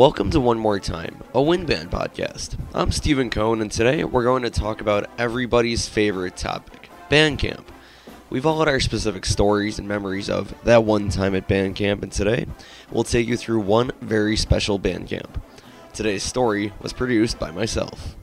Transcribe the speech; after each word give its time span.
Welcome 0.00 0.30
to 0.30 0.40
One 0.40 0.58
More 0.58 0.80
Time, 0.80 1.22
a 1.34 1.42
Wind 1.42 1.66
Band 1.66 1.90
podcast. 1.90 2.58
I'm 2.72 2.90
Stephen 2.90 3.28
Cohn, 3.28 3.60
and 3.60 3.70
today 3.70 4.02
we're 4.02 4.24
going 4.24 4.44
to 4.44 4.50
talk 4.50 4.80
about 4.80 5.10
everybody's 5.18 5.90
favorite 5.90 6.38
topic 6.38 6.88
band 7.10 7.38
camp. 7.38 7.70
We've 8.30 8.46
all 8.46 8.60
had 8.60 8.68
our 8.68 8.80
specific 8.80 9.26
stories 9.26 9.78
and 9.78 9.86
memories 9.86 10.30
of 10.30 10.54
that 10.64 10.84
one 10.84 11.10
time 11.10 11.34
at 11.34 11.48
band 11.48 11.76
camp, 11.76 12.02
and 12.02 12.10
today 12.10 12.46
we'll 12.90 13.04
take 13.04 13.28
you 13.28 13.36
through 13.36 13.60
one 13.60 13.90
very 14.00 14.36
special 14.36 14.78
band 14.78 15.08
camp. 15.08 15.38
Today's 15.92 16.22
story 16.22 16.72
was 16.80 16.94
produced 16.94 17.38
by 17.38 17.50
myself. 17.50 18.16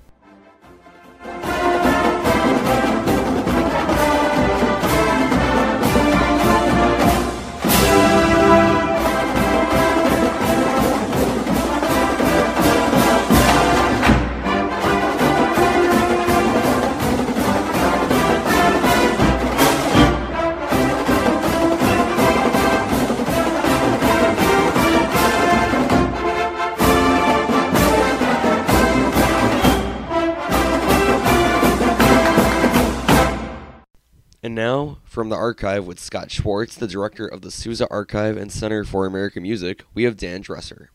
Now, 34.57 34.97
from 35.03 35.29
the 35.29 35.35
archive 35.35 35.85
with 35.85 35.99
Scott 35.99 36.31
Schwartz, 36.31 36.75
the 36.75 36.87
director 36.87 37.27
of 37.27 37.41
the 37.41 37.51
Sousa 37.51 37.87
Archive 37.91 38.37
and 38.37 38.51
Center 38.51 38.83
for 38.83 39.05
American 39.05 39.43
Music, 39.43 39.83
we 39.93 40.01
have 40.01 40.17
Dan 40.17 40.41
Dresser. 40.41 40.89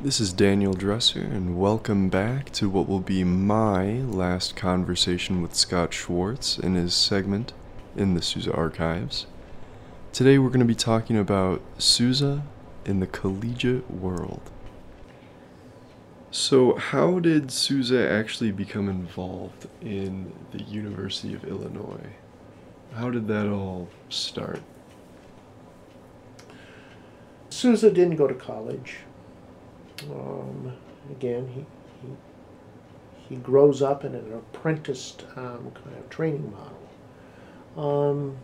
This 0.00 0.20
is 0.20 0.32
Daniel 0.32 0.72
Dresser, 0.72 1.18
and 1.18 1.58
welcome 1.58 2.08
back 2.08 2.52
to 2.52 2.70
what 2.70 2.88
will 2.88 3.00
be 3.00 3.24
my 3.24 3.94
last 4.02 4.54
conversation 4.54 5.42
with 5.42 5.56
Scott 5.56 5.92
Schwartz 5.92 6.56
in 6.56 6.76
his 6.76 6.94
segment 6.94 7.52
in 7.96 8.14
the 8.14 8.22
Sousa 8.22 8.54
Archives. 8.54 9.26
Today 10.12 10.38
we're 10.38 10.50
going 10.50 10.60
to 10.60 10.64
be 10.64 10.76
talking 10.76 11.18
about 11.18 11.60
Sousa 11.78 12.44
in 12.84 13.00
the 13.00 13.08
collegiate 13.08 13.90
world. 13.90 14.48
So, 16.30 16.76
how 16.76 17.18
did 17.18 17.50
Sousa 17.50 18.08
actually 18.08 18.52
become 18.52 18.88
involved 18.88 19.66
in 19.80 20.32
the 20.52 20.62
University 20.62 21.34
of 21.34 21.44
Illinois? 21.44 22.12
How 22.94 23.10
did 23.10 23.26
that 23.28 23.48
all 23.48 23.88
start? 24.08 24.60
Sousa 27.50 27.90
didn't 27.90 28.16
go 28.16 28.26
to 28.26 28.34
college. 28.34 28.96
Um, 30.10 30.72
again, 31.10 31.48
he, 31.48 31.60
he 32.06 32.12
he 33.28 33.36
grows 33.36 33.80
up 33.82 34.04
in 34.04 34.14
an 34.14 34.32
apprenticed 34.34 35.24
um, 35.36 35.70
kind 35.74 35.96
of 35.96 36.10
training 36.10 36.52
model. 36.52 37.88
Um, 37.88 38.36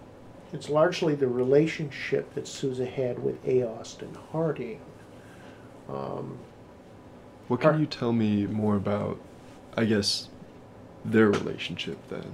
it's 0.52 0.70
largely 0.70 1.14
the 1.14 1.28
relationship 1.28 2.32
that 2.34 2.46
Sousa 2.48 2.86
had 2.86 3.18
with 3.18 3.36
A. 3.46 3.64
Austin 3.68 4.16
Harding. 4.32 4.80
Um, 5.88 6.38
What 7.48 7.60
can 7.60 7.80
you 7.80 7.86
tell 7.86 8.12
me 8.12 8.46
more 8.46 8.76
about, 8.76 9.18
I 9.76 9.84
guess, 9.84 10.28
their 11.04 11.28
relationship 11.28 11.98
then? 12.08 12.32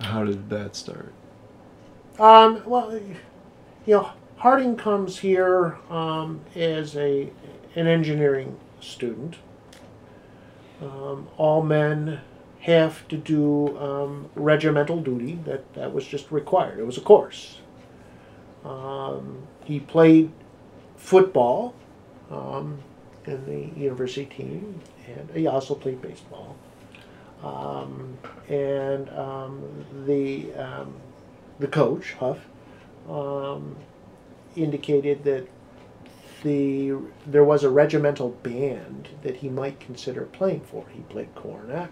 How 0.00 0.24
did 0.24 0.50
that 0.50 0.76
start? 0.76 1.12
Um, 2.18 2.62
well, 2.66 2.94
you 2.94 3.94
know, 3.94 4.10
Harding 4.36 4.76
comes 4.76 5.18
here 5.18 5.78
um, 5.90 6.40
as 6.54 6.96
a 6.96 7.30
an 7.76 7.86
engineering 7.86 8.58
student. 8.80 9.36
Um, 10.82 11.28
all 11.36 11.62
men 11.62 12.20
have 12.60 13.06
to 13.08 13.16
do 13.16 13.76
um, 13.78 14.28
regimental 14.34 15.00
duty. 15.00 15.38
That 15.44 15.72
that 15.74 15.92
was 15.92 16.06
just 16.06 16.30
required. 16.30 16.78
It 16.78 16.86
was 16.86 16.98
a 16.98 17.00
course. 17.00 17.58
Um, 18.64 19.46
he 19.64 19.80
played 19.80 20.30
football 20.96 21.74
um, 22.30 22.78
in 23.26 23.44
the 23.46 23.80
university 23.80 24.26
team, 24.26 24.80
and 25.06 25.30
he 25.34 25.46
also 25.46 25.74
played 25.74 26.00
baseball. 26.02 26.56
Um, 27.44 28.16
and 28.48 29.08
um, 29.10 29.62
the 30.06 30.52
um, 30.54 30.94
the 31.58 31.66
coach 31.66 32.12
Huff 32.14 32.38
um, 33.08 33.76
indicated 34.56 35.24
that 35.24 35.46
the 36.42 36.94
there 37.26 37.44
was 37.44 37.64
a 37.64 37.70
regimental 37.70 38.30
band 38.30 39.08
that 39.22 39.36
he 39.36 39.48
might 39.48 39.78
consider 39.78 40.22
playing 40.22 40.60
for. 40.60 40.86
He 40.92 41.00
played 41.02 41.34
cornet. 41.34 41.90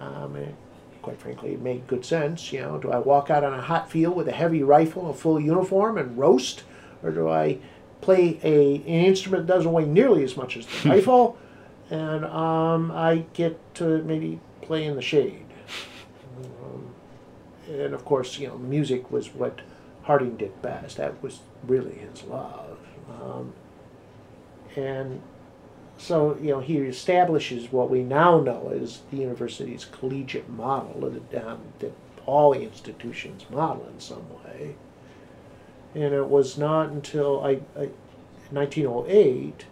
Um, 0.00 0.34
and 0.36 0.54
quite 1.02 1.20
frankly, 1.20 1.52
it 1.52 1.60
made 1.60 1.86
good 1.86 2.04
sense. 2.04 2.52
You 2.52 2.62
know, 2.62 2.78
do 2.78 2.90
I 2.90 2.98
walk 2.98 3.30
out 3.30 3.44
on 3.44 3.52
a 3.52 3.62
hot 3.62 3.90
field 3.90 4.16
with 4.16 4.26
a 4.26 4.32
heavy 4.32 4.62
rifle, 4.62 5.10
a 5.10 5.14
full 5.14 5.38
uniform, 5.38 5.98
and 5.98 6.18
roast, 6.18 6.64
or 7.02 7.10
do 7.10 7.28
I 7.28 7.58
play 8.00 8.40
a 8.42 8.76
an 8.76 9.04
instrument 9.06 9.46
that 9.46 9.52
doesn't 9.52 9.72
weigh 9.72 9.84
nearly 9.84 10.24
as 10.24 10.36
much 10.36 10.56
as 10.56 10.66
the 10.66 10.88
rifle, 10.90 11.36
and 11.90 12.24
um, 12.24 12.90
I 12.90 13.24
get 13.34 13.74
to 13.76 14.02
maybe 14.02 14.40
play 14.64 14.84
in 14.84 14.96
the 14.96 15.02
shade. 15.02 15.46
Um, 16.62 16.94
and 17.68 17.94
of 17.94 18.04
course, 18.04 18.38
you 18.38 18.48
know, 18.48 18.58
music 18.58 19.10
was 19.10 19.28
what 19.34 19.60
Harding 20.02 20.36
did 20.36 20.60
best. 20.60 20.96
That 20.98 21.22
was 21.22 21.40
really 21.66 21.94
his 21.94 22.22
love. 22.24 22.78
Um, 23.08 23.52
and 24.76 25.22
so, 25.96 26.36
you 26.40 26.50
know, 26.50 26.60
he 26.60 26.76
establishes 26.78 27.72
what 27.72 27.88
we 27.88 28.02
now 28.02 28.40
know 28.40 28.70
as 28.74 29.00
the 29.10 29.18
university's 29.18 29.84
collegiate 29.84 30.48
model, 30.48 31.10
that, 31.10 31.46
um, 31.46 31.60
that 31.78 31.92
all 32.26 32.52
institutions 32.52 33.44
model 33.50 33.86
in 33.88 34.00
some 34.00 34.26
way. 34.44 34.74
And 35.94 36.12
it 36.12 36.26
was 36.26 36.58
not 36.58 36.90
until 36.90 37.44
I, 37.44 37.60
I 37.78 37.88
1908 38.50 39.64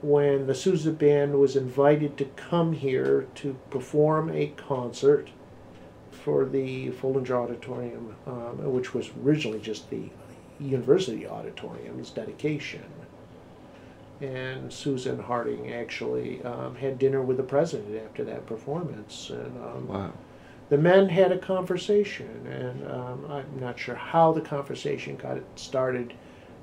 when 0.00 0.46
the 0.46 0.54
Sousa 0.54 0.92
Band 0.92 1.38
was 1.38 1.56
invited 1.56 2.16
to 2.18 2.24
come 2.24 2.72
here 2.72 3.26
to 3.36 3.56
perform 3.70 4.30
a 4.30 4.48
concert 4.56 5.30
for 6.10 6.44
the 6.44 6.90
Foellinger 6.90 7.32
Auditorium, 7.44 8.14
um, 8.26 8.72
which 8.72 8.94
was 8.94 9.10
originally 9.24 9.60
just 9.60 9.90
the 9.90 10.08
University 10.60 11.26
Auditorium's 11.26 12.10
dedication. 12.10 12.84
And 14.20 14.72
Sousa 14.72 15.10
and 15.10 15.22
Harding 15.22 15.72
actually 15.72 16.42
um, 16.42 16.74
had 16.74 16.98
dinner 16.98 17.22
with 17.22 17.36
the 17.36 17.44
president 17.44 17.96
after 18.04 18.24
that 18.24 18.46
performance. 18.46 19.30
And 19.30 19.56
um, 19.58 19.88
Wow. 19.88 20.12
the 20.68 20.78
men 20.78 21.08
had 21.08 21.30
a 21.30 21.38
conversation, 21.38 22.46
and 22.46 22.90
um, 22.90 23.24
I'm 23.30 23.60
not 23.60 23.78
sure 23.78 23.94
how 23.94 24.32
the 24.32 24.40
conversation 24.40 25.16
got 25.16 25.38
started 25.54 26.14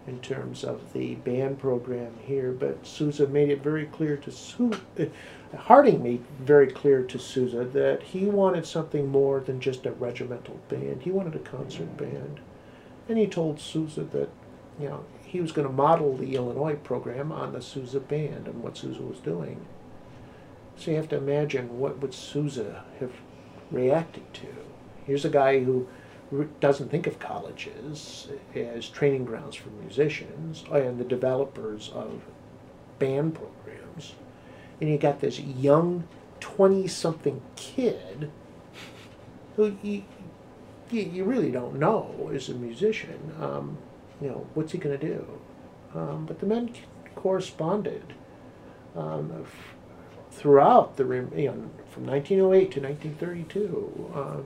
in 0.07 0.19
terms 0.19 0.63
of 0.63 0.93
the 0.93 1.15
band 1.15 1.57
program 1.59 2.13
here, 2.23 2.51
but 2.51 2.85
Sousa 2.85 3.27
made 3.27 3.49
it 3.49 3.63
very 3.63 3.85
clear 3.85 4.17
to 4.17 4.31
uh, 4.99 5.05
Harding 5.57 6.03
made 6.03 6.23
very 6.39 6.67
clear 6.67 7.01
to 7.03 7.17
Sousa 7.17 7.63
that 7.63 8.03
he 8.03 8.25
wanted 8.25 8.65
something 8.65 9.07
more 9.07 9.39
than 9.39 9.59
just 9.59 9.85
a 9.85 9.91
regimental 9.91 10.59
band. 10.69 11.03
He 11.03 11.11
wanted 11.11 11.35
a 11.35 11.39
concert 11.39 11.95
band, 11.97 12.39
and 13.07 13.17
he 13.17 13.25
told 13.25 13.59
Sousa 13.59 14.03
that 14.03 14.29
you 14.79 14.89
know 14.89 15.05
he 15.23 15.41
was 15.41 15.51
going 15.51 15.67
to 15.67 15.73
model 15.73 16.15
the 16.15 16.35
Illinois 16.35 16.75
program 16.75 17.31
on 17.31 17.53
the 17.53 17.61
Sousa 17.61 17.99
band 17.99 18.47
and 18.47 18.61
what 18.61 18.77
Sousa 18.77 19.01
was 19.01 19.19
doing. 19.19 19.65
So 20.77 20.91
you 20.91 20.97
have 20.97 21.09
to 21.09 21.17
imagine 21.17 21.79
what 21.79 21.99
would 21.99 22.13
Sousa 22.13 22.83
have 22.99 23.13
reacted 23.71 24.33
to. 24.35 24.47
Here's 25.05 25.25
a 25.25 25.29
guy 25.29 25.63
who 25.63 25.87
doesn't 26.59 26.89
think 26.89 27.07
of 27.07 27.19
colleges 27.19 28.27
as 28.55 28.89
training 28.89 29.25
grounds 29.25 29.55
for 29.55 29.69
musicians 29.69 30.63
and 30.71 30.99
the 30.99 31.03
developers 31.03 31.91
of 31.93 32.21
band 32.99 33.35
programs. 33.35 34.15
And 34.81 34.89
you 34.89 34.97
got 34.97 35.21
this 35.21 35.39
young 35.39 36.07
20 36.39 36.87
something 36.87 37.41
kid 37.55 38.31
who 39.55 39.77
you, 39.81 40.03
you, 40.91 41.23
really 41.23 41.51
don't 41.51 41.79
know 41.79 42.29
is 42.33 42.49
a 42.49 42.53
musician. 42.53 43.33
Um, 43.39 43.77
you 44.21 44.27
know, 44.27 44.47
what's 44.53 44.71
he 44.71 44.77
going 44.77 44.99
to 44.99 45.07
do? 45.07 45.25
Um, 45.93 46.25
but 46.25 46.39
the 46.39 46.45
men 46.45 46.73
corresponded 47.15 48.13
um, 48.95 49.45
throughout 50.31 50.97
the, 50.97 51.03
you 51.03 51.47
know, 51.47 51.69
from 51.89 52.05
1908 52.05 52.71
to 52.71 52.81
1932. 52.81 54.11
Um, 54.13 54.45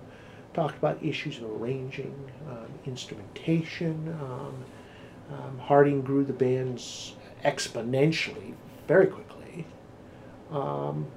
talked 0.53 0.77
about 0.77 1.03
issues 1.03 1.37
of 1.37 1.61
arranging, 1.61 2.13
um, 2.49 2.67
instrumentation. 2.85 4.15
Um, 4.21 4.65
um, 5.31 5.59
Harding 5.59 6.01
grew 6.01 6.23
the 6.23 6.33
bands 6.33 7.13
exponentially, 7.43 8.53
very 8.87 9.07
quickly, 9.07 9.65
um, 10.51 11.07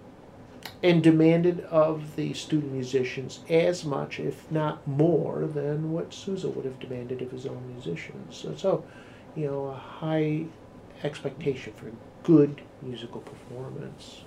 and 0.82 1.02
demanded 1.02 1.60
of 1.62 2.16
the 2.16 2.34
student 2.34 2.72
musicians 2.72 3.40
as 3.48 3.84
much, 3.84 4.20
if 4.20 4.50
not 4.50 4.86
more, 4.86 5.46
than 5.46 5.92
what 5.92 6.12
Sousa 6.12 6.48
would 6.48 6.64
have 6.64 6.78
demanded 6.78 7.22
of 7.22 7.30
his 7.30 7.46
own 7.46 7.72
musicians. 7.72 8.36
So, 8.36 8.54
so 8.54 8.84
you 9.34 9.46
know, 9.46 9.66
a 9.66 9.74
high 9.74 10.44
expectation 11.02 11.72
for 11.74 11.90
good 12.22 12.60
musical 12.82 13.20
performance. 13.20 14.22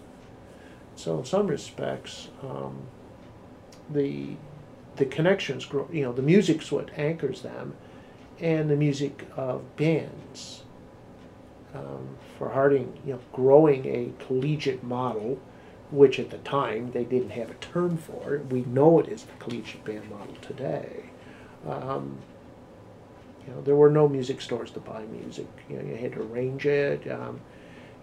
So 0.96 1.20
in 1.20 1.26
some 1.26 1.48
respects, 1.48 2.30
um, 2.42 2.88
the 3.90 4.36
the 4.98 5.06
connections 5.06 5.66
grow. 5.66 5.88
You 5.92 6.04
know, 6.04 6.14
the 6.14 6.22
music's 6.22 6.72
what 6.72 6.90
anchors 6.98 7.42
them, 7.42 7.76
and 8.40 8.70
the 8.70 8.76
music 8.76 9.28
of 9.36 9.76
bands. 9.76 10.64
Um, 11.74 12.16
for 12.38 12.50
Harding, 12.50 12.98
you 13.06 13.14
know, 13.14 13.20
growing 13.34 13.86
a 13.86 14.12
collegiate 14.26 14.84
model, 14.84 15.40
which 15.92 16.20
at 16.20 16.30
the 16.30 16.38
time 16.40 16.92
they 16.92 17.04
didn't 17.04 17.32
have 17.32 17.50
a 17.50 17.56
term 17.56 17.98
for. 17.98 18.42
We 18.50 18.62
know 18.62 19.00
it 19.00 19.10
is 19.10 19.24
the 19.24 19.34
collegiate 19.34 19.84
band 19.84 20.10
model 20.10 20.36
today. 20.42 21.06
Um, 21.68 22.18
you 23.46 23.54
know, 23.54 23.62
there 23.62 23.76
were 23.76 23.90
no 23.90 24.08
music 24.08 24.42
stores 24.42 24.72
to 24.72 24.80
buy 24.80 25.04
music. 25.06 25.48
You 25.70 25.78
know, 25.78 25.84
you 25.84 25.96
had 25.96 26.14
to 26.14 26.22
arrange 26.22 26.66
it. 26.66 27.10
Um, 27.12 27.42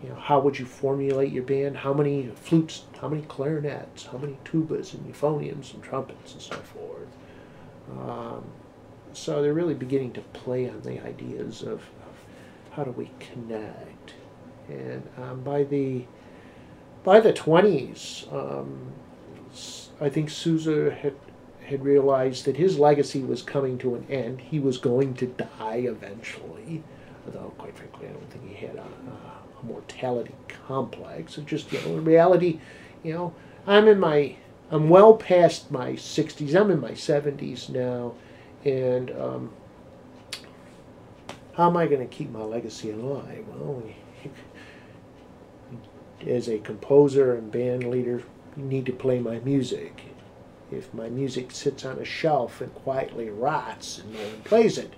you 0.03 0.09
know, 0.09 0.17
how 0.17 0.41
would 0.41 0.59
you 0.59 0.67
formulate 0.67 1.33
your 1.33 1.45
band? 1.45 1.77
How 1.77 1.93
many 1.93 2.29
flutes? 2.35 2.85
How 3.01 3.09
many 3.09 3.23
clarinets? 3.23 4.07
How 4.07 4.19
many 4.19 4.37
tubas 4.45 4.95
and 4.95 5.07
euphoniums 5.13 5.73
and 5.75 5.83
trumpets 5.83 6.33
and 6.33 6.43
so 6.43 6.57
forth? 6.57 7.09
Um, 7.91 8.45
so 9.13 9.43
they're 9.43 9.55
really 9.55 9.75
beginning 9.75 10.13
to 10.15 10.21
play 10.21 10.69
on 10.69 10.81
the 10.83 11.05
ideas 11.05 11.63
of, 11.63 11.81
of 11.81 12.17
how 12.73 12.85
do 12.85 12.91
we 12.91 13.11
connect. 13.21 14.15
And 14.69 15.09
um, 15.19 15.43
by 15.43 15.65
the 15.65 16.05
by 17.05 17.21
the 17.21 17.33
twenties, 17.33 18.27
um, 18.33 18.93
I 20.01 20.09
think 20.09 20.31
Sousa 20.31 20.93
had 20.95 21.15
had 21.65 21.85
realized 21.85 22.45
that 22.47 22.57
his 22.57 22.79
legacy 22.79 23.21
was 23.21 23.43
coming 23.43 23.79
to 23.79 23.95
an 23.95 24.07
end. 24.09 24.41
He 24.41 24.59
was 24.59 24.79
going 24.79 25.15
to 25.15 25.27
die 25.27 25.85
eventually, 25.85 26.83
although 27.27 27.53
quite 27.59 27.77
frankly, 27.77 28.09
I 28.09 28.13
don't 28.13 28.31
think 28.31 28.49
he 28.49 28.67
had 28.67 28.77
a 28.77 28.87
mortality 29.63 30.35
complex. 30.67 31.39
It's 31.39 31.49
just 31.49 31.73
you 31.73 31.81
know, 31.81 31.99
in 31.99 32.05
reality, 32.05 32.61
you 33.03 33.13
know, 33.13 33.35
I'm 33.67 33.89
in 33.89 33.99
my 33.99 34.37
I'm 34.71 34.89
well 34.89 35.15
past 35.17 35.71
my 35.71 35.93
60s. 35.93 36.59
I'm 36.59 36.71
in 36.71 36.81
my 36.81 36.93
70s 36.93 37.69
now, 37.69 38.15
and 38.65 39.11
um, 39.11 39.53
how 41.55 41.69
am 41.69 41.77
I 41.77 41.87
going 41.87 42.01
to 42.01 42.15
keep 42.15 42.31
my 42.31 42.43
legacy 42.43 42.91
alive? 42.91 43.45
Well, 43.49 43.83
as 46.27 46.49
a 46.49 46.59
composer 46.59 47.35
and 47.35 47.53
band 47.53 47.91
leader, 47.91 48.23
you 48.57 48.65
need 48.65 48.87
to 48.87 48.93
play 48.93 49.19
my 49.19 49.41
music. 49.41 50.03
If 50.71 50.95
my 50.95 51.11
music 51.11 51.51
sits 51.51 51.85
on 51.85 51.99
a 51.99 52.05
shelf 52.05 52.63
and 52.63 52.75
quietly 52.75 53.29
rots 53.29 53.99
and 53.99 54.15
no 54.15 54.21
one 54.21 54.43
plays 54.43 54.79
it, 54.79 54.95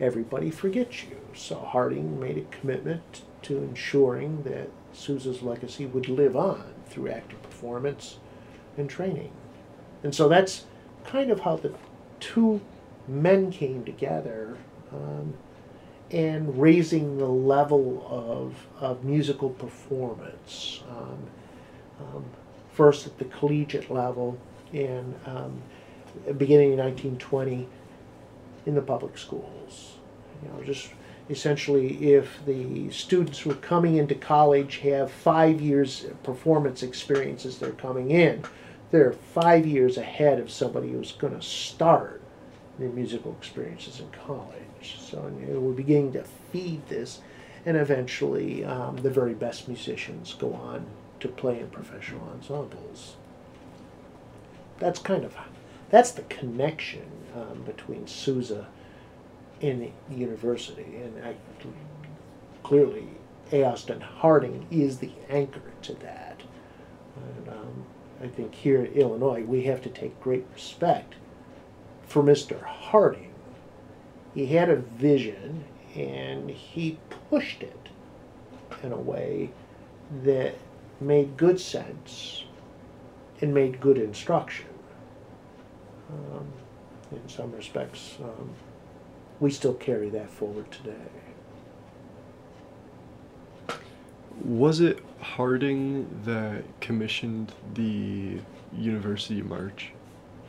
everybody 0.00 0.50
forgets 0.50 1.04
you. 1.04 1.18
So 1.34 1.56
Harding 1.56 2.20
made 2.20 2.36
a 2.36 2.56
commitment 2.56 3.22
to 3.42 3.58
ensuring 3.58 4.42
that 4.44 4.70
Sousa's 4.92 5.42
legacy 5.42 5.86
would 5.86 6.08
live 6.08 6.36
on 6.36 6.64
through 6.86 7.10
active 7.10 7.42
performance 7.42 8.18
and 8.76 8.88
training. 8.88 9.32
And 10.02 10.14
so 10.14 10.28
that's 10.28 10.64
kind 11.04 11.30
of 11.30 11.40
how 11.40 11.56
the 11.56 11.72
two 12.20 12.60
men 13.06 13.50
came 13.50 13.84
together 13.84 14.56
um, 14.92 15.34
and 16.10 16.60
raising 16.60 17.18
the 17.18 17.28
level 17.28 18.06
of, 18.08 18.66
of 18.82 19.04
musical 19.04 19.50
performance. 19.50 20.82
Um, 20.90 21.18
um, 22.00 22.24
first 22.78 23.06
at 23.06 23.18
the 23.18 23.24
collegiate 23.24 23.90
level 23.90 24.38
and 24.72 25.12
um, 25.26 25.60
beginning 26.36 26.72
in 26.72 26.78
1920 26.78 27.68
in 28.66 28.74
the 28.74 28.80
public 28.80 29.18
schools. 29.18 29.96
You 30.42 30.48
know, 30.48 30.62
just 30.62 30.90
essentially 31.30 32.12
if 32.14 32.44
the 32.46 32.90
students 32.90 33.40
who 33.40 33.50
are 33.50 33.56
coming 33.56 33.96
into 33.96 34.14
college 34.14 34.78
have 34.78 35.10
five 35.10 35.60
years 35.60 36.06
performance 36.22 36.82
experience 36.82 37.44
as 37.44 37.58
they're 37.58 37.72
coming 37.72 38.10
in, 38.10 38.42
they're 38.90 39.12
five 39.12 39.66
years 39.66 39.98
ahead 39.98 40.38
of 40.38 40.50
somebody 40.50 40.92
who's 40.92 41.12
going 41.12 41.34
to 41.34 41.42
start 41.42 42.22
their 42.78 42.88
musical 42.88 43.36
experiences 43.38 44.00
in 44.00 44.08
college. 44.10 44.96
So 44.98 45.30
we're 45.48 45.72
beginning 45.72 46.12
to 46.12 46.24
feed 46.52 46.86
this, 46.88 47.20
and 47.66 47.76
eventually 47.76 48.64
um, 48.64 48.96
the 48.96 49.10
very 49.10 49.34
best 49.34 49.68
musicians 49.68 50.34
go 50.34 50.54
on 50.54 50.86
to 51.20 51.28
play 51.28 51.58
in 51.60 51.68
professional 51.68 52.28
ensembles. 52.30 53.16
That's 54.78 55.00
kind 55.00 55.24
of 55.24 55.36
that's 55.90 56.12
the 56.12 56.22
connection 56.22 57.06
um, 57.34 57.62
between 57.62 58.06
Sousa 58.06 58.68
and 59.60 59.82
the 59.82 60.14
university, 60.14 60.96
and 61.02 61.24
I, 61.24 61.34
clearly 62.62 63.08
Austin 63.52 64.00
Harding 64.00 64.66
is 64.70 64.98
the 64.98 65.10
anchor 65.28 65.62
to 65.82 65.94
that. 65.94 66.42
And, 67.16 67.48
um, 67.48 67.84
I 68.22 68.26
think 68.26 68.54
here 68.54 68.84
in 68.84 68.92
Illinois 68.92 69.42
we 69.42 69.62
have 69.64 69.80
to 69.82 69.88
take 69.88 70.20
great 70.20 70.44
respect 70.52 71.14
for 72.06 72.22
Mr. 72.22 72.62
Harding. 72.62 73.32
He 74.34 74.46
had 74.46 74.68
a 74.68 74.76
vision 74.76 75.64
and 75.94 76.50
he 76.50 76.98
pushed 77.30 77.62
it 77.62 77.88
in 78.82 78.92
a 78.92 78.98
way 78.98 79.50
that 80.24 80.54
made 81.00 81.36
good 81.36 81.60
sense 81.60 82.44
and 83.40 83.54
made 83.54 83.80
good 83.80 83.98
instruction. 83.98 84.66
Um, 86.10 86.46
in 87.12 87.28
some 87.28 87.52
respects, 87.52 88.16
um, 88.22 88.50
we 89.40 89.50
still 89.50 89.74
carry 89.74 90.10
that 90.10 90.30
forward 90.30 90.70
today. 90.70 90.94
Was 94.44 94.80
it 94.80 95.00
Harding 95.20 96.08
that 96.24 96.62
commissioned 96.80 97.52
the 97.74 98.38
University 98.72 99.42
March 99.42 99.90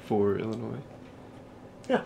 for 0.06 0.38
Illinois? 0.38 0.82
Yeah, 1.90 2.04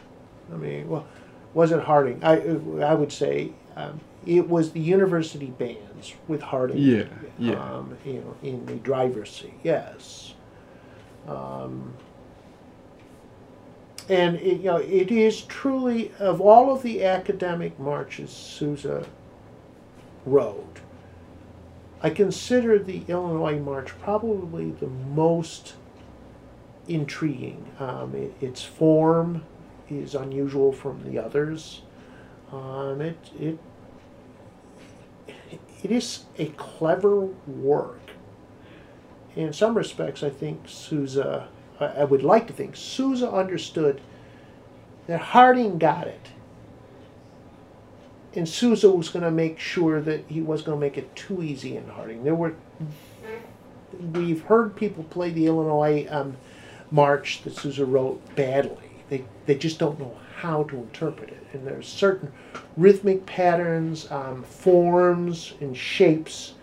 I 0.51 0.55
mean, 0.55 0.87
well, 0.87 1.05
wasn't 1.53 1.83
Harding? 1.83 2.23
I 2.23 2.39
I 2.85 2.93
would 2.93 3.11
say 3.11 3.51
um, 3.75 3.99
it 4.25 4.47
was 4.49 4.71
the 4.71 4.79
university 4.79 5.47
bands 5.47 6.13
with 6.27 6.41
Harding. 6.41 6.77
Yeah, 6.77 7.03
yeah. 7.37 7.55
Um, 7.55 7.97
you 8.05 8.13
know, 8.13 8.35
in 8.41 8.65
the 8.65 8.75
driver's 8.75 9.29
seat, 9.29 9.59
yes. 9.63 10.33
Um, 11.27 11.93
and 14.09 14.35
it, 14.37 14.57
you 14.57 14.65
know, 14.65 14.77
it 14.77 15.11
is 15.11 15.41
truly 15.41 16.11
of 16.19 16.41
all 16.41 16.73
of 16.73 16.81
the 16.83 17.03
academic 17.03 17.79
marches 17.79 18.29
Sousa 18.31 19.05
wrote. 20.25 20.79
I 22.01 22.09
consider 22.09 22.79
the 22.79 23.03
Illinois 23.07 23.59
March 23.59 23.97
probably 23.99 24.71
the 24.71 24.87
most 24.87 25.75
intriguing. 26.87 27.65
Um, 27.79 28.13
it, 28.13 28.33
its 28.41 28.61
form 28.61 29.43
is 29.89 30.15
unusual 30.15 30.73
from 30.73 31.03
the 31.09 31.17
others. 31.17 31.81
Um, 32.51 33.01
it, 33.01 33.17
it, 33.39 33.57
it 35.81 35.91
is 35.91 36.23
a 36.37 36.47
clever 36.47 37.21
work. 37.21 37.99
In 39.35 39.51
some 39.53 39.75
respects, 39.75 40.23
I 40.23 40.29
think 40.29 40.63
Sousa, 40.67 41.47
I, 41.83 42.03
would 42.03 42.23
like 42.23 42.47
to 42.47 42.53
think 42.53 42.75
Sousa 42.75 43.29
understood 43.29 44.01
that 45.07 45.19
Harding 45.19 45.77
got 45.77 46.07
it. 46.07 46.27
And 48.35 48.47
Sousa 48.49 48.89
was 48.89 49.09
going 49.09 49.23
to 49.23 49.31
make 49.31 49.59
sure 49.59 50.01
that 50.01 50.25
he 50.27 50.41
was 50.41 50.61
going 50.61 50.77
to 50.77 50.81
make 50.81 50.97
it 50.97 51.15
too 51.15 51.43
easy 51.43 51.77
in 51.77 51.87
Harding. 51.87 52.23
There 52.23 52.35
were, 52.35 52.55
we've 54.13 54.41
heard 54.43 54.75
people 54.75 55.03
play 55.05 55.29
the 55.29 55.45
Illinois 55.45 56.07
um, 56.09 56.35
March 56.89 57.43
that 57.43 57.55
Sousa 57.55 57.85
wrote 57.85 58.35
badly. 58.35 58.89
They, 59.09 59.25
they 59.45 59.55
just 59.55 59.77
don't 59.77 59.99
know 59.99 60.17
how 60.37 60.63
to 60.63 60.77
interpret 60.77 61.29
it. 61.29 61.45
And 61.53 61.67
there's 61.67 61.87
certain 61.87 62.31
rhythmic 62.75 63.25
patterns, 63.25 64.11
um, 64.11 64.43
forms, 64.43 65.53
and 65.61 65.77
shapes 65.77 66.53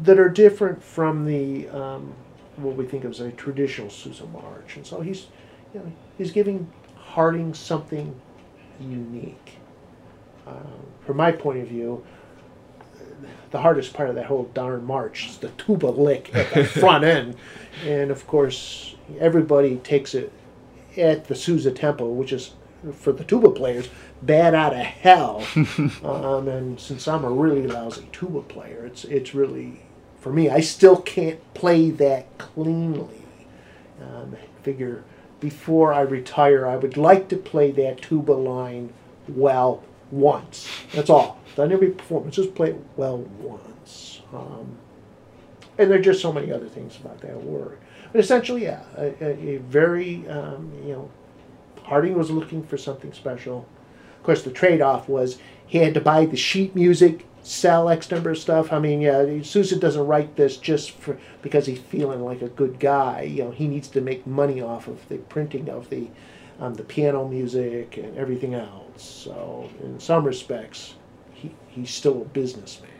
that 0.00 0.18
are 0.18 0.28
different 0.28 0.82
from 0.82 1.24
the 1.24 1.68
um, 1.68 2.14
what 2.62 2.76
we 2.76 2.86
think 2.86 3.04
of 3.04 3.10
as 3.10 3.20
a 3.20 3.30
traditional 3.32 3.90
Sousa 3.90 4.26
march. 4.26 4.76
And 4.76 4.86
so 4.86 5.00
he's, 5.00 5.26
you 5.74 5.80
know, 5.80 5.92
he's 6.18 6.30
giving 6.30 6.70
Harding 7.12 7.52
something 7.52 8.18
unique. 8.80 9.58
Um, 10.46 10.86
from 11.04 11.18
my 11.18 11.30
point 11.30 11.60
of 11.60 11.68
view, 11.68 12.02
the 13.50 13.60
hardest 13.60 13.92
part 13.92 14.08
of 14.08 14.14
that 14.14 14.24
whole 14.24 14.44
darn 14.54 14.86
march 14.86 15.26
is 15.28 15.36
the 15.36 15.50
tuba 15.50 15.88
lick 15.88 16.34
at 16.34 16.54
the 16.54 16.64
front 16.80 17.04
end, 17.04 17.36
and 17.84 18.10
of 18.10 18.26
course 18.26 18.94
everybody 19.20 19.76
takes 19.76 20.14
it 20.14 20.32
at 20.96 21.26
the 21.26 21.34
Sousa 21.34 21.70
tempo, 21.70 22.08
which 22.08 22.32
is 22.32 22.54
for 22.94 23.12
the 23.12 23.24
tuba 23.24 23.50
players 23.50 23.90
bad 24.22 24.54
out 24.54 24.72
of 24.72 24.80
hell. 24.80 25.46
um, 26.02 26.48
and 26.48 26.80
since 26.80 27.06
I'm 27.06 27.24
a 27.24 27.30
really 27.30 27.66
lousy 27.66 28.08
tuba 28.10 28.40
player, 28.40 28.86
it's 28.86 29.04
it's 29.04 29.34
really 29.34 29.82
for 30.22 30.32
me. 30.32 30.48
I 30.48 30.60
still 30.60 30.96
can't 30.96 31.40
play 31.52 31.90
that 31.90 32.38
cleanly. 32.38 33.22
Um, 34.00 34.36
figure 34.62 35.04
before 35.40 35.92
I 35.92 36.02
retire, 36.02 36.66
I 36.66 36.76
would 36.76 36.96
like 36.96 37.28
to 37.28 37.36
play 37.36 37.72
that 37.72 38.00
tuba 38.00 38.32
line 38.32 38.92
well 39.28 39.82
once. 40.12 40.68
That's 40.92 41.10
all. 41.10 41.40
Done 41.56 41.72
every 41.72 41.90
performance, 41.90 42.36
just 42.36 42.54
play 42.54 42.70
it 42.70 42.80
well 42.96 43.18
once. 43.18 44.22
Um, 44.32 44.78
and 45.76 45.90
there 45.90 45.98
are 45.98 46.02
just 46.02 46.22
so 46.22 46.32
many 46.32 46.52
other 46.52 46.68
things 46.68 46.96
about 46.96 47.20
that 47.22 47.42
word. 47.42 47.78
But 48.12 48.20
essentially, 48.20 48.62
yeah, 48.62 48.82
a, 48.96 49.12
a, 49.20 49.54
a 49.54 49.56
very, 49.58 50.26
um, 50.28 50.72
you 50.86 50.92
know, 50.92 51.10
Harding 51.82 52.16
was 52.16 52.30
looking 52.30 52.62
for 52.62 52.76
something 52.76 53.12
special. 53.12 53.66
Of 54.16 54.22
course, 54.22 54.42
the 54.42 54.52
trade 54.52 54.80
off 54.80 55.08
was 55.08 55.38
he 55.66 55.78
had 55.78 55.94
to 55.94 56.00
buy 56.00 56.26
the 56.26 56.36
sheet 56.36 56.76
music, 56.76 57.26
sell 57.42 57.88
X 57.88 58.10
number 58.10 58.30
of 58.30 58.38
stuff. 58.38 58.72
I 58.72 58.78
mean, 58.78 59.00
yeah, 59.00 59.42
Sousa 59.42 59.76
doesn't 59.76 60.06
write 60.06 60.36
this 60.36 60.56
just 60.56 60.92
for 60.92 61.18
because 61.42 61.66
he's 61.66 61.80
feeling 61.80 62.22
like 62.24 62.42
a 62.42 62.48
good 62.48 62.78
guy. 62.78 63.22
You 63.22 63.44
know, 63.44 63.50
he 63.50 63.66
needs 63.66 63.88
to 63.88 64.00
make 64.00 64.26
money 64.26 64.60
off 64.60 64.86
of 64.86 65.08
the 65.08 65.18
printing 65.18 65.68
of 65.68 65.90
the 65.90 66.08
um, 66.60 66.74
the 66.74 66.84
piano 66.84 67.26
music 67.26 67.96
and 67.96 68.16
everything 68.16 68.54
else. 68.54 69.02
So, 69.02 69.68
in 69.82 69.98
some 69.98 70.24
respects, 70.24 70.94
he, 71.32 71.54
he's 71.68 71.90
still 71.90 72.22
a 72.22 72.26
businessman, 72.26 72.90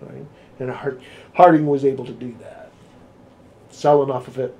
right? 0.00 0.26
And 0.58 0.70
Hard, 0.70 1.00
Harding 1.34 1.66
was 1.66 1.84
able 1.84 2.04
to 2.06 2.12
do 2.12 2.34
that, 2.40 2.70
sell 3.70 4.02
enough 4.02 4.26
of 4.26 4.38
it 4.38 4.56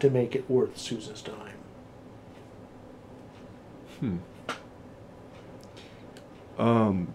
to 0.00 0.10
make 0.10 0.36
it 0.36 0.48
worth 0.48 0.78
Sousa's 0.78 1.22
time. 1.22 1.54
Hmm. 3.98 4.16
Um, 6.58 7.14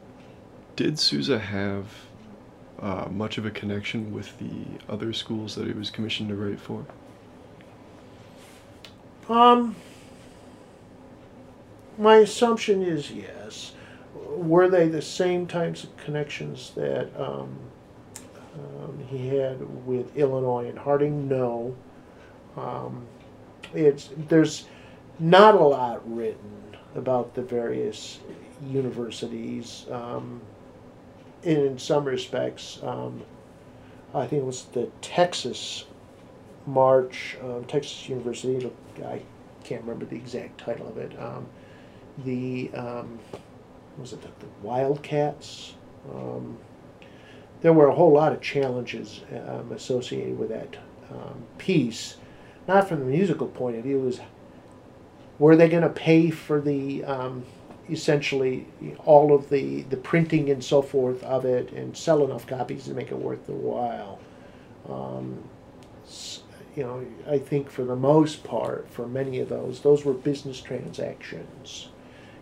did 0.76 1.00
Sousa 1.00 1.40
have 1.40 1.88
uh, 2.80 3.08
much 3.10 3.38
of 3.38 3.46
a 3.46 3.52
connection 3.52 4.14
with 4.14 4.38
the 4.40 4.66
other 4.92 5.14
schools 5.14 5.56
that 5.56 5.68
he 5.68 5.74
was 5.74 5.90
commissioned 5.90 6.30
to 6.30 6.36
write 6.36 6.60
for? 6.60 6.86
Um, 9.30 9.76
my 11.98 12.18
assumption 12.18 12.82
is 12.82 13.12
yes. 13.12 13.74
Were 14.14 14.68
they 14.68 14.88
the 14.88 15.02
same 15.02 15.48
types 15.48 15.84
of 15.84 15.96
connections 15.98 16.72
that 16.76 17.10
um, 17.20 17.58
um, 18.56 19.06
he 19.08 19.28
had 19.30 19.86
with 19.86 20.16
Illinois 20.18 20.68
and 20.68 20.78
Harding? 20.78 21.28
No. 21.28 21.76
Um, 22.58 23.06
it's 23.74 24.10
there's 24.28 24.66
not 25.20 25.56
a 25.56 25.64
lot 25.64 26.02
written 26.12 26.78
about 26.96 27.34
the 27.34 27.42
various 27.42 28.20
universities. 28.68 29.86
Um, 29.90 30.42
in 31.44 31.78
some 31.78 32.06
respects, 32.06 32.80
um, 32.84 33.24
I 34.14 34.28
think 34.28 34.44
it 34.44 34.46
was 34.46 34.66
the 34.66 34.90
Texas 35.02 35.86
March, 36.66 37.38
um, 37.42 37.66
Texas 37.66 38.08
University. 38.08 38.70
I 39.04 39.22
can't 39.64 39.82
remember 39.82 40.06
the 40.06 40.16
exact 40.16 40.60
title 40.60 40.88
of 40.88 40.98
it. 40.98 41.12
Um, 41.20 41.48
the 42.24 42.72
um, 42.74 43.20
was 43.98 44.14
it 44.14 44.22
the, 44.22 44.28
the 44.28 44.52
Wildcats? 44.62 45.74
Um, 46.14 46.58
there 47.62 47.74
were 47.74 47.88
a 47.88 47.96
whole 47.96 48.12
lot 48.12 48.34
of 48.34 48.42
challenges 48.42 49.22
um, 49.48 49.72
associated 49.72 50.38
with 50.38 50.50
that 50.50 50.78
piece, 51.58 52.18
not 52.68 52.88
from 52.88 53.00
the 53.00 53.06
musical 53.06 53.48
point 53.48 53.78
of 53.78 53.84
view. 53.84 54.00
Was 54.00 54.20
were 55.40 55.56
they 55.56 55.70
going 55.70 55.84
to 55.84 55.90
pay 55.90 56.30
for 56.30 56.62
the 56.62 57.04
essentially 57.90 58.66
all 59.06 59.34
of 59.34 59.50
the 59.50 59.82
the 59.84 59.98
printing 59.98 60.50
and 60.50 60.64
so 60.64 60.82
forth 60.82 61.24
of 61.24 61.46
it 61.46 61.72
and 61.72 61.96
sell 61.96 62.24
enough 62.24 62.48
copies 62.48 62.86
to 62.86 62.94
make 62.94 63.12
it 63.12 63.18
worth 63.18 63.46
the 63.46 63.54
while? 63.54 64.20
Um, 64.90 65.44
you 66.76 66.84
know, 66.84 67.06
I 67.30 67.38
think 67.38 67.70
for 67.70 67.84
the 67.84 67.96
most 67.96 68.44
part, 68.44 68.90
for 68.90 69.08
many 69.08 69.40
of 69.40 69.50
those, 69.50 69.82
those 69.82 70.04
were 70.04 70.14
business 70.14 70.60
transactions. 70.60 71.90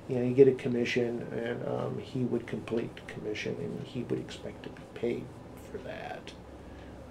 You 0.08 0.18
know, 0.18 0.24
you 0.24 0.34
get 0.34 0.48
a 0.48 0.54
commission, 0.54 1.28
and 1.32 1.68
um, 1.68 2.00
he 2.00 2.20
would 2.20 2.48
complete 2.48 2.96
the 2.96 3.14
commission, 3.14 3.56
and 3.60 3.86
he 3.86 4.04
would 4.04 4.20
expect 4.20 4.64
to 4.64 4.70
be 4.70 4.82
paid 4.96 5.26
for 5.72 5.78
that. 5.80 6.32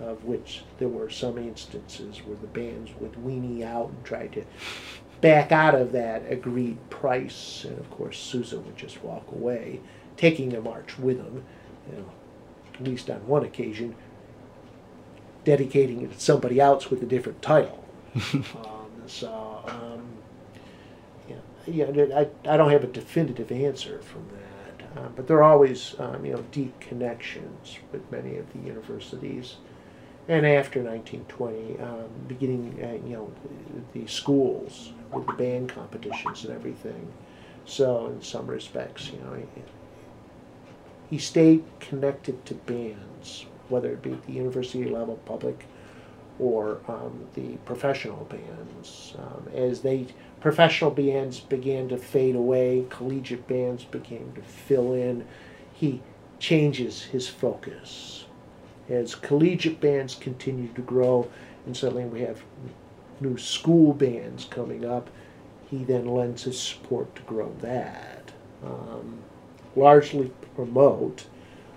Of 0.01 0.25
which 0.25 0.63
there 0.79 0.89
were 0.89 1.11
some 1.11 1.37
instances 1.37 2.19
where 2.25 2.37
the 2.37 2.47
bands 2.47 2.91
would 2.99 3.13
weenie 3.13 3.63
out 3.63 3.91
and 3.91 4.03
try 4.03 4.29
to 4.29 4.45
back 5.21 5.53
out 5.53 5.75
of 5.75 5.93
that 5.93 6.31
agreed 6.31 6.79
price. 6.91 7.65
And 7.65 7.79
of 7.79 7.91
course, 7.91 8.19
Sousa 8.19 8.59
would 8.61 8.77
just 8.77 9.03
walk 9.03 9.31
away, 9.33 9.81
taking 10.17 10.51
the 10.51 10.61
march 10.61 10.99
with 10.99 11.19
him, 11.19 11.45
you 11.91 11.99
know, 11.99 12.11
at 12.75 12.85
least 12.85 13.11
on 13.11 13.27
one 13.27 13.45
occasion, 13.45 13.95
dedicating 15.45 16.03
it 16.03 16.13
to 16.13 16.21
somebody 16.21 16.61
else 16.61 16.91
with 16.91 17.03
a 17.03 17.07
different 17.07 17.43
title. 17.43 17.85
um, 18.35 18.45
so, 19.07 19.63
um, 19.67 20.03
yeah, 21.29 21.37
yeah 21.67 22.05
I, 22.17 22.53
I 22.53 22.57
don't 22.57 22.71
have 22.71 22.85
a 22.85 22.89
definitive 22.89 23.53
answer 23.53 24.01
from 24.03 24.27
that. 24.33 24.41
Uh, 24.99 25.09
but 25.15 25.29
there 25.29 25.39
are 25.39 25.53
always, 25.53 25.95
um, 26.01 26.25
you 26.25 26.33
know, 26.33 26.45
deep 26.51 26.79
connections 26.81 27.79
with 27.93 28.11
many 28.11 28.37
of 28.37 28.53
the 28.53 28.59
universities 28.59 29.57
and 30.31 30.47
after 30.47 30.81
1920, 30.81 31.81
um, 31.81 32.09
beginning, 32.29 32.79
uh, 32.85 33.05
you 33.05 33.17
know, 33.17 33.33
the 33.93 34.07
schools 34.07 34.93
with 35.13 35.27
the 35.27 35.33
band 35.33 35.71
competitions 35.71 36.45
and 36.45 36.55
everything. 36.55 37.13
So 37.65 38.07
in 38.07 38.23
some 38.23 38.47
respects, 38.47 39.11
you 39.11 39.19
know, 39.19 39.35
he, 39.35 39.63
he 41.11 41.19
stayed 41.19 41.65
connected 41.81 42.47
to 42.47 42.55
bands, 42.55 43.47
whether 43.71 43.91
it 43.91 44.03
be 44.03 44.13
at 44.13 44.25
the 44.25 44.33
university 44.33 44.85
level, 44.89 45.17
public, 45.25 45.67
or 46.39 46.79
um, 46.87 47.27
the 47.35 47.57
professional 47.65 48.25
bands. 48.27 49.17
Um, 49.19 49.49
as 49.53 49.81
they 49.81 50.07
professional 50.41 50.93
bands 50.93 51.41
began 51.41 51.89
to 51.89 51.97
fade 51.97 52.37
away, 52.37 52.87
collegiate 52.89 53.49
bands 53.49 53.83
began 53.83 54.33
to 54.37 54.43
fill 54.43 54.93
in. 54.93 55.27
He 55.73 56.03
changes 56.39 57.03
his 57.03 57.29
focus 57.29 58.27
as 58.91 59.15
collegiate 59.15 59.81
bands 59.81 60.15
continue 60.15 60.69
to 60.75 60.83
grow, 60.83 61.31
and 61.65 61.77
suddenly 61.77 62.05
we 62.05 62.21
have 62.21 62.43
new 63.21 63.39
school 63.39 63.95
bands 63.95 64.45
coming 64.45 64.85
up, 64.85 65.09
he 65.71 65.85
then 65.85 66.07
lends 66.07 66.43
his 66.43 66.61
support 66.61 67.15
to 67.15 67.23
grow 67.23 67.55
that. 67.61 68.33
Um, 68.65 69.21
largely 69.77 70.33
promote 70.55 71.27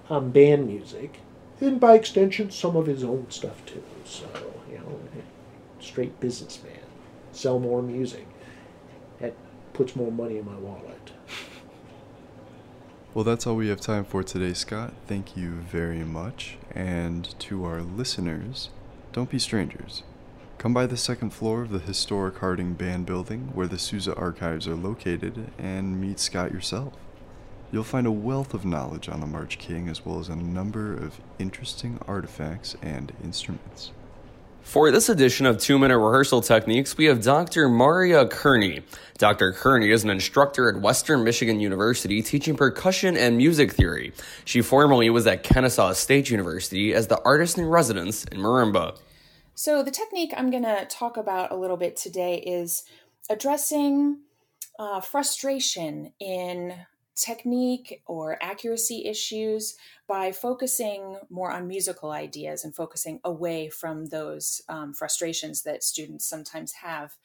um, 0.10 0.32
band 0.32 0.68
music, 0.68 1.20
and 1.62 1.80
by 1.80 1.94
extension, 1.96 2.52
some 2.52 2.76
of 2.76 2.88
his 2.88 3.04
own 3.04 3.30
stuff 3.30 3.66
too. 3.66 3.84
So, 4.04 4.26
you 4.70 4.80
know, 4.80 5.00
straight 5.80 6.20
businessman. 6.20 6.74
Sell 7.32 7.60
more 7.60 7.82
music. 7.82 8.28
That 9.20 9.34
puts 9.74 9.96
more 9.96 10.12
money 10.12 10.38
in 10.38 10.46
my 10.46 10.56
wallet. 10.56 11.13
Well, 13.14 13.24
that's 13.24 13.46
all 13.46 13.56
we 13.56 13.68
have 13.68 13.80
time 13.80 14.06
for 14.06 14.24
today, 14.24 14.54
Scott. 14.54 14.92
Thank 15.06 15.38
you 15.38 15.52
very 15.52 16.04
much. 16.04 16.58
And 16.72 17.38
to 17.42 17.64
our 17.64 17.84
listeners, 17.84 18.70
don't 19.12 19.30
be 19.30 19.38
strangers. 19.38 20.02
Come 20.58 20.74
by 20.74 20.88
the 20.88 20.98
second 20.98 21.30
floor 21.30 21.62
of 21.62 21.70
the 21.70 21.78
historic 21.78 22.40
Harding 22.40 22.74
Band 22.74 23.06
Building, 23.06 23.52
where 23.54 23.68
the 23.68 23.78
Sousa 23.78 24.16
archives 24.16 24.68
are 24.68 24.74
located, 24.74 25.52
and 25.60 26.02
meet 26.02 26.20
Scott 26.20 26.52
yourself. 26.52 26.94
You'll 27.72 27.84
find 27.84 28.08
a 28.08 28.12
wealth 28.12 28.56
of 28.56 28.66
knowledge 28.66 29.08
on 29.08 29.20
the 29.20 29.28
March 29.28 29.60
King, 29.60 29.90
as 29.90 30.04
well 30.04 30.20
as 30.20 30.30
a 30.30 30.36
number 30.36 30.92
of 30.92 31.22
interesting 31.38 32.00
artifacts 32.08 32.76
and 32.82 33.14
instruments. 33.24 33.92
For 34.64 34.90
this 34.90 35.10
edition 35.10 35.46
of 35.46 35.60
Two 35.60 35.78
Minute 35.78 36.00
Rehearsal 36.00 36.42
Techniques, 36.42 36.98
we 36.98 37.06
have 37.06 37.22
Dr. 37.22 37.68
Marja 37.68 38.28
Kerney. 38.30 38.82
Dr. 39.18 39.52
Kerney 39.52 39.92
is 39.92 40.04
an 40.04 40.10
instructor 40.10 40.68
at 40.68 40.82
Western 40.82 41.24
Michigan 41.24 41.60
University 41.60 42.22
teaching 42.24 42.56
percussion 42.56 43.16
and 43.16 43.38
music 43.38 43.74
theory. 43.74 44.14
She 44.46 44.62
formerly 44.62 45.10
was 45.12 45.28
at 45.28 45.44
Kennesaw 45.44 45.94
State 45.94 46.32
University 46.32 46.94
as 46.94 47.08
the 47.08 47.22
artist 47.24 47.58
in 47.58 47.66
residence 47.66 48.24
in 48.26 48.40
marimba. 48.40 48.98
So, 49.54 49.84
the 49.84 49.92
technique 49.92 50.34
I'm 50.36 50.50
going 50.50 50.64
to 50.64 50.86
talk 50.90 51.18
about 51.18 51.52
a 51.52 51.56
little 51.56 51.78
bit 51.78 51.96
today 51.96 52.38
is 52.38 52.84
addressing 53.30 54.22
uh, 54.80 55.02
frustration 55.02 56.14
in 56.20 56.74
technique 57.16 58.02
or 58.06 58.38
accuracy 58.42 59.06
issues 59.06 59.76
by 60.08 60.32
focusing 60.32 61.18
more 61.30 61.52
on 61.52 61.68
musical 61.68 62.12
ideas 62.12 62.64
and 62.64 62.76
focusing 62.76 63.20
away 63.24 63.70
from 63.70 64.08
those 64.08 64.62
um, 64.70 64.94
frustrations 64.94 65.64
that 65.64 65.84
students 65.84 66.26
sometimes 66.26 66.74
have. 66.74 67.16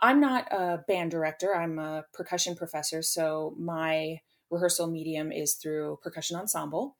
I'm 0.00 0.20
not 0.20 0.46
a 0.52 0.84
band 0.86 1.10
director, 1.10 1.56
I'm 1.56 1.78
a 1.78 2.04
percussion 2.12 2.54
professor, 2.54 3.02
so 3.02 3.54
my 3.58 4.20
rehearsal 4.50 4.86
medium 4.86 5.32
is 5.32 5.54
through 5.54 5.98
percussion 6.02 6.36
ensemble. 6.36 6.96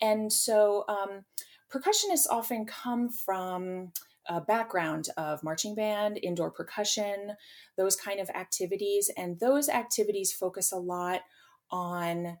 And 0.00 0.32
so 0.32 0.84
um, 0.88 1.24
percussionists 1.72 2.26
often 2.28 2.66
come 2.66 3.08
from 3.08 3.92
a 4.28 4.40
background 4.40 5.08
of 5.16 5.42
marching 5.42 5.74
band, 5.74 6.18
indoor 6.22 6.50
percussion, 6.50 7.32
those 7.76 7.96
kind 7.96 8.20
of 8.20 8.30
activities. 8.30 9.10
And 9.16 9.40
those 9.40 9.68
activities 9.68 10.32
focus 10.32 10.72
a 10.72 10.76
lot 10.76 11.22
on 11.70 12.38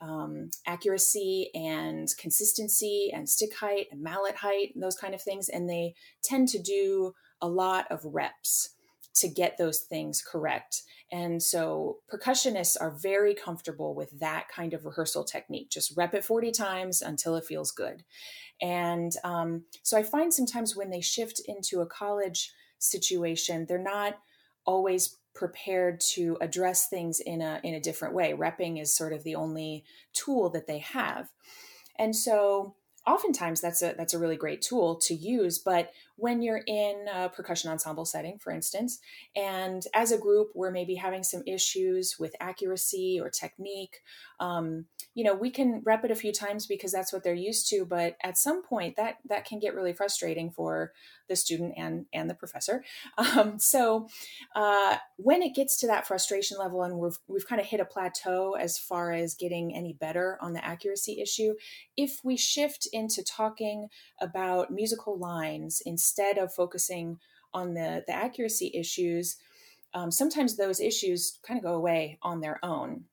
um, 0.00 0.50
accuracy 0.66 1.50
and 1.54 2.08
consistency 2.18 3.12
and 3.14 3.28
stick 3.28 3.56
height 3.56 3.86
and 3.92 4.02
mallet 4.02 4.36
height 4.36 4.70
and 4.74 4.82
those 4.82 4.96
kind 4.96 5.14
of 5.14 5.22
things. 5.22 5.48
And 5.48 5.68
they 5.68 5.94
tend 6.24 6.48
to 6.48 6.60
do 6.60 7.12
a 7.40 7.48
lot 7.48 7.86
of 7.90 8.00
reps. 8.04 8.70
to 9.14 9.28
get 9.28 9.58
those 9.58 9.80
things 9.80 10.22
correct. 10.22 10.82
And 11.12 11.42
so 11.42 11.98
percussionists 12.10 12.78
are 12.80 12.90
very 12.90 13.34
comfortable 13.34 13.94
with 13.94 14.18
that 14.20 14.48
kind 14.48 14.72
of 14.72 14.86
rehearsal 14.86 15.22
technique. 15.22 15.68
Just 15.68 15.94
rep 15.98 16.14
it 16.14 16.24
40 16.24 16.50
times 16.50 17.02
until 17.02 17.36
it 17.36 17.44
feels 17.44 17.70
good. 17.72 18.04
And 18.62 19.12
um, 19.22 19.64
so 19.82 19.98
I 19.98 20.02
find 20.02 20.32
sometimes 20.32 20.74
when 20.74 20.88
they 20.88 21.02
shift 21.02 21.42
into 21.46 21.82
a 21.82 21.86
college 21.86 22.50
situation, 22.78 23.66
they're 23.68 23.78
not 23.78 24.14
always 24.64 25.18
prepared 25.34 26.00
to 26.00 26.36
address 26.40 26.88
things 26.88 27.20
in 27.20 27.40
a 27.40 27.60
in 27.62 27.74
a 27.74 27.80
different 27.80 28.14
way. 28.14 28.32
Repping 28.32 28.80
is 28.80 28.94
sort 28.94 29.12
of 29.12 29.24
the 29.24 29.34
only 29.34 29.84
tool 30.12 30.50
that 30.50 30.66
they 30.66 30.78
have. 30.78 31.30
And 31.98 32.14
so 32.14 32.74
oftentimes 33.06 33.60
that's 33.60 33.82
a 33.82 33.94
that's 33.96 34.14
a 34.14 34.18
really 34.18 34.36
great 34.36 34.62
tool 34.62 34.94
to 34.94 35.12
use 35.12 35.58
but 35.58 35.90
when 36.16 36.42
you're 36.42 36.62
in 36.66 37.06
a 37.12 37.28
percussion 37.28 37.70
ensemble 37.70 38.04
setting 38.04 38.38
for 38.38 38.52
instance 38.52 39.00
and 39.34 39.84
as 39.94 40.12
a 40.12 40.18
group 40.18 40.48
we're 40.54 40.70
maybe 40.70 40.94
having 40.94 41.22
some 41.22 41.42
issues 41.46 42.16
with 42.18 42.34
accuracy 42.40 43.18
or 43.20 43.30
technique. 43.30 44.00
Um, 44.40 44.86
you 45.14 45.24
know 45.24 45.34
we 45.34 45.50
can 45.50 45.82
rep 45.84 46.04
it 46.04 46.10
a 46.10 46.16
few 46.16 46.32
times 46.32 46.66
because 46.66 46.92
that's 46.92 47.12
what 47.12 47.22
they're 47.22 47.34
used 47.34 47.68
to 47.70 47.84
but 47.84 48.16
at 48.22 48.38
some 48.38 48.62
point 48.62 48.96
that 48.96 49.16
that 49.28 49.44
can 49.44 49.58
get 49.58 49.74
really 49.74 49.92
frustrating 49.92 50.50
for 50.50 50.92
the 51.32 51.36
student 51.36 51.72
and 51.76 52.06
and 52.12 52.28
the 52.28 52.34
professor. 52.34 52.84
Um, 53.32 53.58
so 53.58 54.08
uh, 54.54 54.96
when 55.16 55.42
it 55.42 55.54
gets 55.54 55.76
to 55.78 55.86
that 55.86 56.06
frustration 56.06 56.58
level 56.58 56.82
and 56.82 56.98
we've 56.98 57.18
we've 57.28 57.46
kind 57.46 57.60
of 57.60 57.66
hit 57.66 57.80
a 57.80 57.84
plateau 57.84 58.54
as 58.54 58.78
far 58.78 59.12
as 59.12 59.34
getting 59.34 59.74
any 59.74 59.92
better 59.92 60.38
on 60.40 60.52
the 60.52 60.64
accuracy 60.64 61.20
issue 61.20 61.54
if 61.96 62.20
we 62.24 62.36
shift 62.36 62.88
into 62.92 63.22
talking 63.22 63.88
about 64.20 64.70
musical 64.70 65.18
lines 65.18 65.82
instead 66.02 66.36
of 66.36 66.52
focusing 66.52 67.18
on 67.54 67.74
the 67.74 68.02
the 68.06 68.14
accuracy 68.14 68.70
issues 68.74 69.36
um, 69.94 70.10
sometimes 70.10 70.56
those 70.56 70.80
issues 70.80 71.38
kind 71.46 71.58
of 71.58 71.64
go 71.64 71.74
away 71.74 72.18
on 72.22 72.40
their 72.40 72.58
own. 72.64 73.04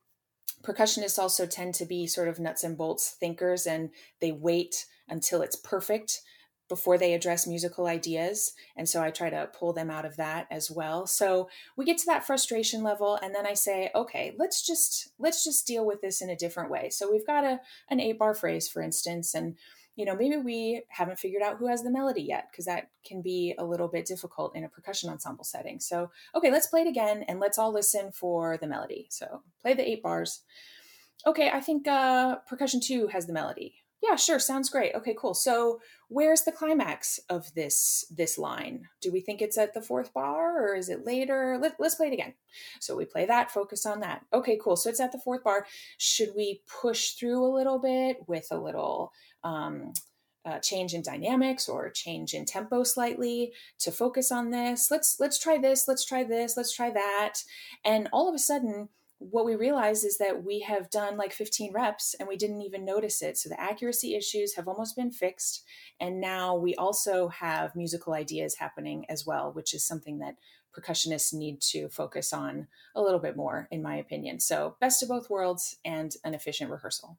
Percussionists 0.64 1.20
also 1.20 1.46
tend 1.46 1.74
to 1.76 1.86
be 1.86 2.08
sort 2.08 2.28
of 2.28 2.40
nuts 2.40 2.64
and 2.64 2.78
bolts 2.78 3.12
thinkers 3.20 3.66
and 3.68 3.90
they 4.22 4.32
wait 4.32 4.86
until 5.08 5.42
it's 5.42 5.56
perfect 5.56 6.22
before 6.68 6.98
they 6.98 7.14
address 7.14 7.48
musical 7.48 7.88
ideas 7.88 8.54
and 8.78 8.88
so 8.88 9.02
i 9.02 9.10
try 9.10 9.28
to 9.28 9.50
pull 9.58 9.74
them 9.74 9.90
out 9.90 10.06
of 10.06 10.16
that 10.18 10.46
as 10.52 10.70
well. 10.70 11.08
So 11.08 11.50
we 11.76 11.84
get 11.84 11.98
to 12.00 12.06
that 12.06 12.28
frustration 12.28 12.84
level 12.84 13.18
and 13.22 13.34
then 13.34 13.48
i 13.48 13.56
say 13.56 13.90
okay 13.96 14.36
let's 14.38 14.66
just 14.66 15.10
let's 15.18 15.44
just 15.44 15.66
deal 15.66 15.86
with 15.86 16.02
this 16.02 16.22
in 16.22 16.30
a 16.30 16.36
different 16.36 16.70
way. 16.70 16.90
So 16.92 17.12
we've 17.12 17.26
got 17.26 17.44
a 17.44 17.60
an 17.90 18.00
eight 18.00 18.20
bar 18.20 18.36
phrase 18.36 18.70
for 18.70 18.82
instance 18.82 19.34
and 19.34 19.56
you 20.00 20.06
know, 20.06 20.16
maybe 20.16 20.38
we 20.38 20.82
haven't 20.88 21.20
figured 21.20 21.44
out 21.44 21.58
who 21.58 21.68
has 21.68 21.84
the 21.84 21.92
melody 21.92 22.22
yet, 22.22 22.48
because 22.50 22.64
that 22.64 22.90
can 23.04 23.22
be 23.22 23.54
a 23.60 23.66
little 23.66 23.90
bit 23.90 24.06
difficult 24.06 24.56
in 24.56 24.64
a 24.64 24.70
percussion 24.70 25.10
ensemble 25.10 25.44
setting. 25.44 25.78
So, 25.82 26.10
okay, 26.34 26.50
let's 26.50 26.68
play 26.68 26.84
it 26.84 26.88
again 26.88 27.26
and 27.28 27.42
let's 27.42 27.58
all 27.58 27.74
listen 27.74 28.14
for 28.14 28.58
the 28.58 28.66
melody. 28.66 29.08
So, 29.10 29.42
play 29.62 29.74
the 29.74 29.86
eight 29.86 30.02
bars. 30.02 30.44
Okay, 31.28 31.50
I 31.50 31.60
think 31.60 31.86
uh, 31.86 32.38
percussion 32.48 32.80
two 32.80 33.08
has 33.08 33.28
the 33.28 33.34
melody. 33.34 33.76
Yeah, 34.02 34.16
sure, 34.16 34.40
sounds 34.40 34.70
great. 34.70 34.96
Okay, 34.96 35.14
cool. 35.20 35.34
So, 35.34 35.82
where's 36.08 36.44
the 36.44 36.54
climax 36.54 37.20
of 37.30 37.54
this 37.54 38.06
this 38.10 38.38
line? 38.38 38.88
Do 39.02 39.12
we 39.12 39.20
think 39.20 39.42
it's 39.42 39.58
at 39.58 39.74
the 39.74 39.82
fourth 39.82 40.14
bar 40.14 40.64
or 40.64 40.76
is 40.76 40.88
it 40.88 41.06
later? 41.06 41.58
Let, 41.62 41.76
let's 41.80 41.96
play 41.96 42.08
it 42.08 42.14
again. 42.14 42.34
So 42.80 42.96
we 42.96 43.04
play 43.06 43.26
that, 43.26 43.52
focus 43.52 43.86
on 43.86 44.00
that. 44.00 44.26
Okay, 44.34 44.58
cool. 44.62 44.76
So 44.76 44.90
it's 44.90 45.00
at 45.00 45.12
the 45.12 45.20
fourth 45.20 45.44
bar. 45.44 45.66
Should 45.98 46.32
we 46.36 46.62
push 46.82 47.12
through 47.12 47.44
a 47.44 47.56
little 47.56 47.80
bit 47.80 48.18
with 48.28 48.48
a 48.52 48.58
little 48.58 49.12
um, 49.44 49.94
uh, 50.46 50.60
change 50.60 50.94
in 50.94 51.02
dynamics 51.02 51.68
or 51.68 51.90
change 51.90 52.34
in 52.34 52.46
tempo 52.46 52.84
slightly 52.84 53.54
to 53.80 53.92
focus 53.92 54.32
on 54.32 54.52
this. 54.52 54.90
Let's 54.90 55.20
let's 55.20 55.38
try 55.38 55.58
this 55.58 55.88
let's 55.88 56.06
try 56.06 56.24
this 56.24 56.56
let's 56.56 56.74
try 56.74 56.90
that. 56.92 57.44
And 57.84 58.08
all 58.14 58.30
of 58.30 58.36
a 58.36 58.40
sudden 58.40 58.90
what 59.20 59.46
we 59.46 59.56
realize 59.56 60.06
is 60.06 60.18
that 60.18 60.46
we 60.46 60.62
have 60.62 60.90
done 60.90 61.18
like 61.18 61.34
15 61.34 61.74
reps 61.74 62.16
and 62.18 62.30
we 62.30 62.38
didn't 62.38 62.62
even 62.62 62.86
notice 62.86 63.22
it. 63.22 63.38
So 63.38 63.50
the 63.50 63.60
accuracy 63.60 64.16
issues 64.16 64.56
have 64.56 64.66
almost 64.66 64.96
been 64.96 65.12
fixed. 65.12 65.66
And 66.00 66.22
now 66.22 66.56
we 66.56 66.74
also 66.76 67.28
have 67.28 67.76
musical 67.76 68.14
ideas 68.14 68.56
happening 68.56 69.06
as 69.10 69.26
well 69.26 69.52
which 69.52 69.74
is 69.74 69.86
something 69.86 70.20
that 70.20 70.36
percussionists 70.74 71.34
need 71.34 71.60
to 71.60 71.90
focus 71.90 72.32
on 72.32 72.68
a 72.96 73.02
little 73.02 73.20
bit 73.20 73.36
more 73.36 73.68
in 73.72 73.84
my 73.84 73.98
opinion. 73.98 74.40
So 74.40 74.78
best 74.80 75.04
of 75.04 75.10
both 75.10 75.30
worlds 75.30 75.78
and 75.84 76.16
an 76.24 76.34
efficient 76.34 76.72
rehearsal 76.72 77.18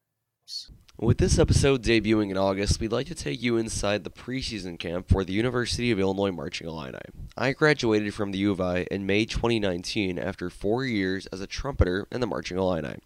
with 1.00 1.16
this 1.16 1.38
episode 1.38 1.82
debuting 1.82 2.30
in 2.30 2.36
August, 2.36 2.78
we'd 2.78 2.92
like 2.92 3.06
to 3.06 3.14
take 3.14 3.42
you 3.42 3.56
inside 3.56 4.04
the 4.04 4.10
preseason 4.10 4.78
camp 4.78 5.08
for 5.08 5.24
the 5.24 5.32
University 5.32 5.90
of 5.90 5.98
Illinois 5.98 6.30
Marching 6.30 6.66
Illini. 6.66 6.98
I 7.38 7.52
graduated 7.52 8.12
from 8.12 8.32
the 8.32 8.38
U 8.38 8.52
of 8.52 8.60
I 8.60 8.86
in 8.90 9.06
May 9.06 9.24
2019 9.24 10.18
after 10.18 10.50
four 10.50 10.84
years 10.84 11.24
as 11.28 11.40
a 11.40 11.46
trumpeter 11.46 12.06
in 12.12 12.20
the 12.20 12.26
Marching 12.26 12.58
Illini, 12.58 12.96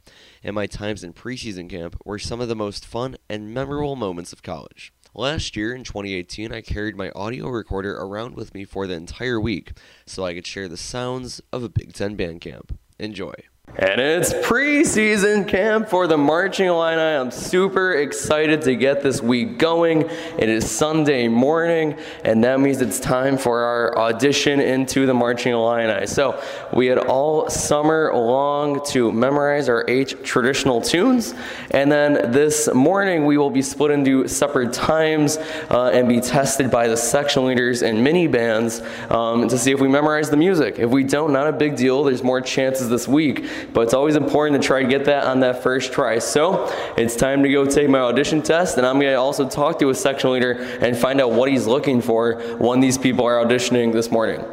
and 0.42 0.56
my 0.56 0.66
times 0.66 1.04
in 1.04 1.12
preseason 1.12 1.70
camp 1.70 1.96
were 2.04 2.18
some 2.18 2.40
of 2.40 2.48
the 2.48 2.56
most 2.56 2.84
fun 2.84 3.16
and 3.28 3.54
memorable 3.54 3.94
moments 3.94 4.32
of 4.32 4.42
college. 4.42 4.92
Last 5.14 5.54
year 5.54 5.72
in 5.72 5.84
2018, 5.84 6.52
I 6.52 6.62
carried 6.62 6.96
my 6.96 7.10
audio 7.10 7.48
recorder 7.48 7.96
around 7.96 8.34
with 8.34 8.54
me 8.54 8.64
for 8.64 8.88
the 8.88 8.94
entire 8.94 9.40
week 9.40 9.72
so 10.04 10.24
I 10.24 10.34
could 10.34 10.48
share 10.48 10.66
the 10.66 10.76
sounds 10.76 11.40
of 11.52 11.62
a 11.62 11.68
Big 11.68 11.92
Ten 11.92 12.16
band 12.16 12.40
camp. 12.40 12.76
Enjoy. 12.98 13.34
And 13.76 14.00
it's 14.00 14.32
preseason 14.32 15.48
camp 15.48 15.88
for 15.88 16.06
the 16.06 16.16
Marching 16.16 16.66
Illini. 16.66 17.00
I'm 17.00 17.32
super 17.32 17.94
excited 17.94 18.62
to 18.62 18.76
get 18.76 19.02
this 19.02 19.20
week 19.20 19.58
going. 19.58 20.02
It 20.38 20.48
is 20.48 20.70
Sunday 20.70 21.26
morning, 21.26 21.98
and 22.24 22.44
that 22.44 22.60
means 22.60 22.80
it's 22.80 23.00
time 23.00 23.36
for 23.36 23.62
our 23.62 23.98
audition 23.98 24.60
into 24.60 25.06
the 25.06 25.14
Marching 25.14 25.54
Illini. 25.54 26.06
So 26.06 26.40
we 26.72 26.86
had 26.86 26.98
all 26.98 27.50
summer 27.50 28.14
long 28.14 28.84
to 28.90 29.10
memorize 29.10 29.68
our 29.68 29.84
eight 29.88 30.24
traditional 30.24 30.80
tunes, 30.80 31.34
and 31.72 31.90
then 31.90 32.30
this 32.30 32.72
morning 32.72 33.26
we 33.26 33.38
will 33.38 33.50
be 33.50 33.62
split 33.62 33.90
into 33.90 34.28
separate 34.28 34.72
times 34.72 35.36
uh, 35.70 35.90
and 35.92 36.08
be 36.08 36.20
tested 36.20 36.70
by 36.70 36.86
the 36.86 36.96
section 36.96 37.44
leaders 37.44 37.82
and 37.82 38.04
mini 38.04 38.28
bands 38.28 38.82
um, 39.10 39.48
to 39.48 39.58
see 39.58 39.72
if 39.72 39.80
we 39.80 39.88
memorize 39.88 40.30
the 40.30 40.36
music. 40.36 40.78
If 40.78 40.90
we 40.90 41.02
don't, 41.02 41.32
not 41.32 41.48
a 41.48 41.52
big 41.52 41.74
deal. 41.74 42.04
There's 42.04 42.22
more 42.22 42.40
chances 42.40 42.88
this 42.88 43.08
week 43.08 43.44
but 43.72 43.82
it's 43.82 43.94
always 43.94 44.16
important 44.16 44.60
to 44.60 44.66
try 44.66 44.82
to 44.82 44.88
get 44.88 45.04
that 45.06 45.24
on 45.24 45.40
that 45.40 45.62
first 45.62 45.92
try. 45.92 46.18
So 46.18 46.72
it's 46.96 47.16
time 47.16 47.42
to 47.42 47.48
go 47.48 47.64
take 47.64 47.88
my 47.88 48.00
audition 48.00 48.42
test, 48.42 48.76
and 48.78 48.86
I'm 48.86 49.00
going 49.00 49.12
to 49.12 49.14
also 49.14 49.48
talk 49.48 49.78
to 49.80 49.90
a 49.90 49.94
section 49.94 50.32
leader 50.32 50.52
and 50.80 50.96
find 50.96 51.20
out 51.20 51.32
what 51.32 51.48
he's 51.48 51.66
looking 51.66 52.00
for 52.00 52.40
when 52.58 52.80
these 52.80 52.98
people 52.98 53.24
are 53.24 53.44
auditioning 53.44 53.92
this 53.92 54.10
morning. 54.10 54.44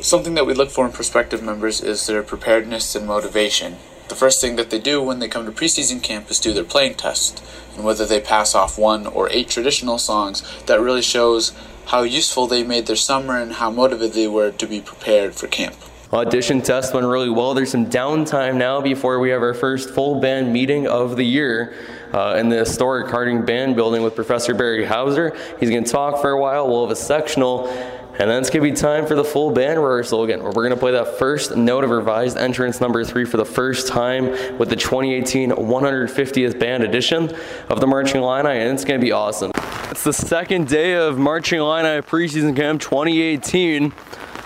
Something 0.00 0.34
that 0.34 0.46
we 0.46 0.54
look 0.54 0.70
for 0.70 0.86
in 0.86 0.92
prospective 0.92 1.42
members 1.42 1.82
is 1.82 2.06
their 2.06 2.22
preparedness 2.22 2.94
and 2.94 3.06
motivation. 3.06 3.76
The 4.08 4.14
first 4.16 4.40
thing 4.40 4.56
that 4.56 4.70
they 4.70 4.80
do 4.80 5.00
when 5.02 5.18
they 5.18 5.28
come 5.28 5.44
to 5.44 5.52
preseason 5.52 6.02
camp 6.02 6.30
is 6.30 6.40
do 6.40 6.52
their 6.52 6.64
playing 6.64 6.94
test, 6.94 7.44
and 7.76 7.84
whether 7.84 8.06
they 8.06 8.20
pass 8.20 8.54
off 8.54 8.78
one 8.78 9.06
or 9.06 9.28
eight 9.30 9.48
traditional 9.48 9.98
songs, 9.98 10.42
that 10.66 10.80
really 10.80 11.02
shows 11.02 11.52
how 11.86 12.02
useful 12.02 12.46
they 12.46 12.62
made 12.64 12.86
their 12.86 12.96
summer 12.96 13.36
and 13.36 13.54
how 13.54 13.70
motivated 13.70 14.14
they 14.14 14.26
were 14.26 14.52
to 14.52 14.66
be 14.66 14.80
prepared 14.80 15.34
for 15.34 15.46
camp. 15.46 15.76
Audition 16.12 16.60
test 16.60 16.92
went 16.92 17.06
really 17.06 17.30
well. 17.30 17.54
There's 17.54 17.70
some 17.70 17.86
downtime 17.86 18.56
now 18.56 18.80
before 18.80 19.20
we 19.20 19.30
have 19.30 19.42
our 19.42 19.54
first 19.54 19.90
full 19.90 20.20
band 20.20 20.52
meeting 20.52 20.88
of 20.88 21.16
the 21.16 21.22
year. 21.22 21.72
Uh, 22.12 22.36
in 22.40 22.48
the 22.48 22.56
historic 22.56 23.08
Harding 23.08 23.44
Band 23.44 23.76
Building 23.76 24.02
with 24.02 24.16
Professor 24.16 24.52
Barry 24.52 24.84
Houser. 24.84 25.36
He's 25.60 25.70
going 25.70 25.84
to 25.84 25.90
talk 25.92 26.20
for 26.20 26.30
a 26.30 26.40
while. 26.40 26.66
We'll 26.66 26.82
have 26.82 26.90
a 26.90 26.96
sectional, 26.96 27.68
and 27.68 28.28
then 28.28 28.40
it's 28.40 28.50
going 28.50 28.64
to 28.64 28.70
be 28.72 28.76
time 28.76 29.06
for 29.06 29.14
the 29.14 29.22
full 29.22 29.52
band 29.52 29.78
rehearsal 29.78 30.24
again. 30.24 30.42
We're 30.42 30.50
going 30.50 30.70
to 30.70 30.76
play 30.76 30.90
that 30.90 31.20
first 31.20 31.54
note 31.54 31.84
of 31.84 31.90
revised 31.90 32.36
entrance 32.36 32.80
number 32.80 33.04
three 33.04 33.24
for 33.24 33.36
the 33.36 33.44
first 33.44 33.86
time 33.86 34.58
with 34.58 34.70
the 34.70 34.74
2018 34.74 35.50
150th 35.50 36.58
band 36.58 36.82
edition 36.82 37.32
of 37.68 37.78
the 37.78 37.86
Marching 37.86 38.20
Illini, 38.20 38.58
and 38.58 38.74
it's 38.74 38.84
going 38.84 38.98
to 38.98 39.04
be 39.04 39.12
awesome. 39.12 39.52
It's 39.92 40.02
the 40.02 40.12
second 40.12 40.66
day 40.66 40.94
of 40.94 41.16
Marching 41.16 41.60
Illini 41.60 42.02
preseason 42.02 42.56
camp 42.56 42.80
2018, 42.80 43.92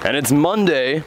and 0.04 0.16
it's 0.18 0.30
Monday. 0.30 1.02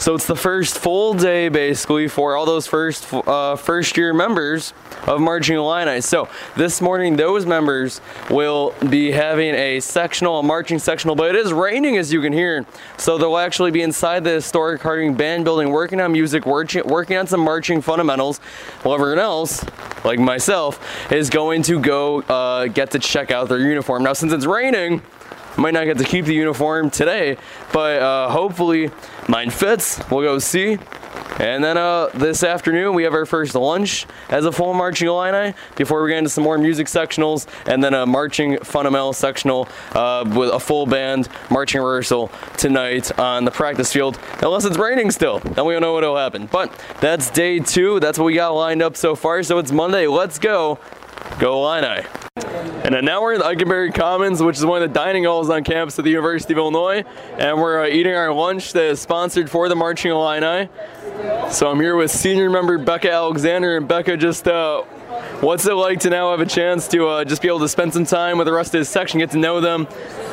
So 0.00 0.14
it's 0.14 0.26
the 0.26 0.34
first 0.34 0.78
full 0.78 1.12
day 1.12 1.50
basically 1.50 2.08
for 2.08 2.34
all 2.34 2.46
those 2.46 2.66
first 2.66 3.12
uh, 3.12 3.54
first 3.56 3.98
year 3.98 4.14
members 4.14 4.72
of 5.06 5.20
Marching 5.20 5.58
Illini. 5.58 6.00
So 6.00 6.26
this 6.56 6.80
morning 6.80 7.16
those 7.16 7.44
members 7.44 8.00
will 8.30 8.74
be 8.88 9.10
having 9.10 9.54
a 9.54 9.78
sectional, 9.80 10.38
a 10.38 10.42
marching 10.42 10.78
sectional, 10.78 11.16
but 11.16 11.34
it 11.34 11.36
is 11.36 11.52
raining 11.52 11.98
as 11.98 12.14
you 12.14 12.22
can 12.22 12.32
hear. 12.32 12.64
So 12.96 13.18
they'll 13.18 13.36
actually 13.36 13.72
be 13.72 13.82
inside 13.82 14.24
the 14.24 14.30
historic 14.30 14.80
Harding 14.80 15.16
Band 15.16 15.44
Building 15.44 15.68
working 15.68 16.00
on 16.00 16.12
music, 16.12 16.46
working 16.46 17.16
on 17.18 17.26
some 17.26 17.40
marching 17.40 17.82
fundamentals. 17.82 18.38
While 18.82 18.94
everyone 18.94 19.18
else, 19.18 19.62
like 20.02 20.18
myself, 20.18 21.12
is 21.12 21.28
going 21.28 21.60
to 21.64 21.78
go 21.78 22.22
uh, 22.22 22.68
get 22.68 22.90
to 22.92 22.98
check 22.98 23.30
out 23.30 23.50
their 23.50 23.60
uniform. 23.60 24.04
Now 24.04 24.14
since 24.14 24.32
it's 24.32 24.46
raining, 24.46 25.02
might 25.60 25.74
not 25.74 25.84
get 25.84 25.98
to 25.98 26.04
keep 26.04 26.24
the 26.24 26.34
uniform 26.34 26.90
today, 26.90 27.36
but 27.72 28.00
uh, 28.02 28.30
hopefully 28.30 28.90
mine 29.28 29.50
fits. 29.50 30.00
We'll 30.10 30.22
go 30.22 30.38
see. 30.38 30.78
And 31.38 31.64
then 31.64 31.78
uh, 31.78 32.08
this 32.14 32.42
afternoon 32.42 32.94
we 32.94 33.04
have 33.04 33.14
our 33.14 33.24
first 33.24 33.54
lunch 33.54 34.06
as 34.28 34.44
a 34.44 34.52
full 34.52 34.74
marching 34.74 35.08
Illini 35.08 35.54
before 35.76 36.02
we 36.02 36.10
get 36.10 36.18
into 36.18 36.30
some 36.30 36.44
more 36.44 36.58
music 36.58 36.86
sectionals 36.86 37.46
and 37.66 37.82
then 37.82 37.94
a 37.94 38.04
marching 38.04 38.58
fundamental 38.58 39.12
sectional 39.12 39.68
uh, 39.92 40.24
with 40.36 40.50
a 40.50 40.60
full 40.60 40.86
band 40.86 41.28
marching 41.50 41.80
rehearsal 41.80 42.30
tonight 42.56 43.18
on 43.18 43.44
the 43.44 43.50
practice 43.50 43.92
field. 43.92 44.18
Unless 44.42 44.66
it's 44.66 44.76
raining 44.76 45.10
still, 45.10 45.38
then 45.40 45.64
we 45.64 45.72
don't 45.72 45.82
know 45.82 45.94
what'll 45.94 46.16
happen. 46.16 46.46
But 46.46 46.72
that's 47.00 47.30
day 47.30 47.58
two. 47.58 48.00
That's 48.00 48.18
what 48.18 48.26
we 48.26 48.34
got 48.34 48.50
lined 48.50 48.82
up 48.82 48.96
so 48.96 49.14
far. 49.14 49.42
So 49.42 49.58
it's 49.58 49.72
Monday. 49.72 50.06
Let's 50.06 50.38
go. 50.38 50.78
Go 51.38 51.54
Illini. 51.64 52.06
And 52.84 53.04
now 53.04 53.22
we're 53.22 53.34
in 53.34 53.38
the 53.38 53.44
Ikenberry 53.44 53.94
Commons, 53.94 54.42
which 54.42 54.56
is 54.56 54.64
one 54.66 54.82
of 54.82 54.88
the 54.88 54.94
dining 54.94 55.24
halls 55.24 55.48
on 55.48 55.64
campus 55.64 55.98
of 55.98 56.04
the 56.04 56.10
University 56.10 56.52
of 56.52 56.58
Illinois. 56.58 57.04
And 57.38 57.58
we're 57.58 57.84
uh, 57.84 57.86
eating 57.86 58.14
our 58.14 58.32
lunch 58.32 58.72
that 58.72 58.84
is 58.84 59.00
sponsored 59.00 59.48
for 59.50 59.68
the 59.68 59.76
Marching 59.76 60.10
Illini. 60.10 60.68
So 61.50 61.70
I'm 61.70 61.80
here 61.80 61.96
with 61.96 62.10
senior 62.10 62.50
member 62.50 62.78
Becca 62.78 63.10
Alexander. 63.10 63.76
And 63.76 63.86
Becca, 63.86 64.16
just 64.16 64.48
uh, 64.48 64.82
what's 65.40 65.66
it 65.66 65.74
like 65.74 66.00
to 66.00 66.10
now 66.10 66.30
have 66.30 66.40
a 66.40 66.46
chance 66.46 66.88
to 66.88 67.06
uh, 67.06 67.24
just 67.24 67.42
be 67.42 67.48
able 67.48 67.60
to 67.60 67.68
spend 67.68 67.94
some 67.94 68.04
time 68.04 68.38
with 68.38 68.46
the 68.46 68.52
rest 68.52 68.74
of 68.74 68.80
this 68.80 68.88
section, 68.88 69.20
get 69.20 69.30
to 69.30 69.38
know 69.38 69.60
them, 69.60 69.86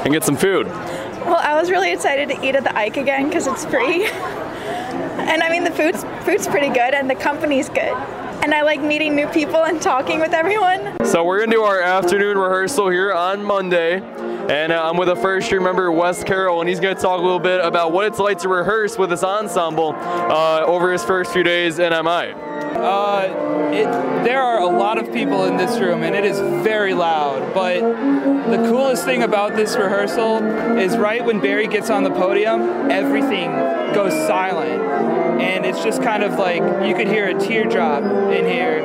and 0.03 0.13
get 0.13 0.23
some 0.23 0.35
food? 0.35 0.67
Well, 0.67 1.35
I 1.35 1.59
was 1.59 1.69
really 1.69 1.91
excited 1.91 2.29
to 2.29 2.45
eat 2.45 2.55
at 2.55 2.63
the 2.63 2.75
Ike 2.75 2.97
again 2.97 3.27
because 3.27 3.47
it's 3.47 3.65
free. 3.65 4.05
and 4.07 5.43
I 5.43 5.49
mean, 5.49 5.63
the 5.63 5.71
food's, 5.71 6.03
food's 6.25 6.47
pretty 6.47 6.69
good 6.69 6.93
and 6.93 7.09
the 7.09 7.15
company's 7.15 7.69
good 7.69 7.95
and 8.41 8.53
I 8.53 8.61
like 8.61 8.81
meeting 8.81 9.15
new 9.15 9.27
people 9.27 9.63
and 9.65 9.81
talking 9.81 10.19
with 10.19 10.33
everyone. 10.33 11.05
So 11.05 11.23
we're 11.23 11.39
gonna 11.39 11.51
do 11.51 11.63
our 11.63 11.81
afternoon 11.81 12.37
rehearsal 12.37 12.89
here 12.89 13.13
on 13.13 13.43
Monday. 13.43 14.01
And 14.49 14.71
uh, 14.71 14.81
I'm 14.81 14.95
with 14.95 15.09
a 15.09 15.15
first 15.17 15.51
year 15.51 15.59
member, 15.59 15.91
Wes 15.91 16.23
Carroll, 16.23 16.61
and 16.61 16.69
he's 16.69 16.79
going 16.79 16.95
to 16.95 17.01
talk 17.01 17.19
a 17.19 17.21
little 17.21 17.37
bit 17.37 17.59
about 17.59 17.91
what 17.91 18.05
it's 18.07 18.17
like 18.17 18.37
to 18.39 18.47
rehearse 18.47 18.97
with 18.97 19.09
this 19.09 19.21
ensemble 19.21 19.93
uh, 19.93 20.63
over 20.65 20.89
his 20.89 21.03
first 21.03 21.33
few 21.33 21.43
days 21.43 21.79
in 21.79 21.89
MI. 21.91 22.31
Uh, 22.77 23.69
it, 23.73 24.23
there 24.23 24.41
are 24.41 24.61
a 24.61 24.65
lot 24.65 24.97
of 24.97 25.11
people 25.11 25.43
in 25.43 25.57
this 25.57 25.79
room, 25.81 26.01
and 26.03 26.15
it 26.15 26.23
is 26.23 26.39
very 26.63 26.93
loud. 26.93 27.53
But 27.53 27.81
the 27.81 28.57
coolest 28.69 29.03
thing 29.03 29.23
about 29.23 29.57
this 29.57 29.75
rehearsal 29.75 30.37
is 30.77 30.95
right 30.95 31.25
when 31.25 31.41
Barry 31.41 31.67
gets 31.67 31.89
on 31.89 32.03
the 32.03 32.11
podium, 32.11 32.89
everything 32.89 33.51
goes 33.93 34.13
silent, 34.27 34.81
and 35.39 35.65
it's 35.65 35.83
just 35.83 36.01
kind 36.01 36.23
of 36.23 36.33
like 36.33 36.61
you 36.87 36.95
could 36.95 37.07
hear 37.07 37.27
a 37.35 37.39
teardrop 37.39 38.03
in 38.31 38.45
here. 38.45 38.79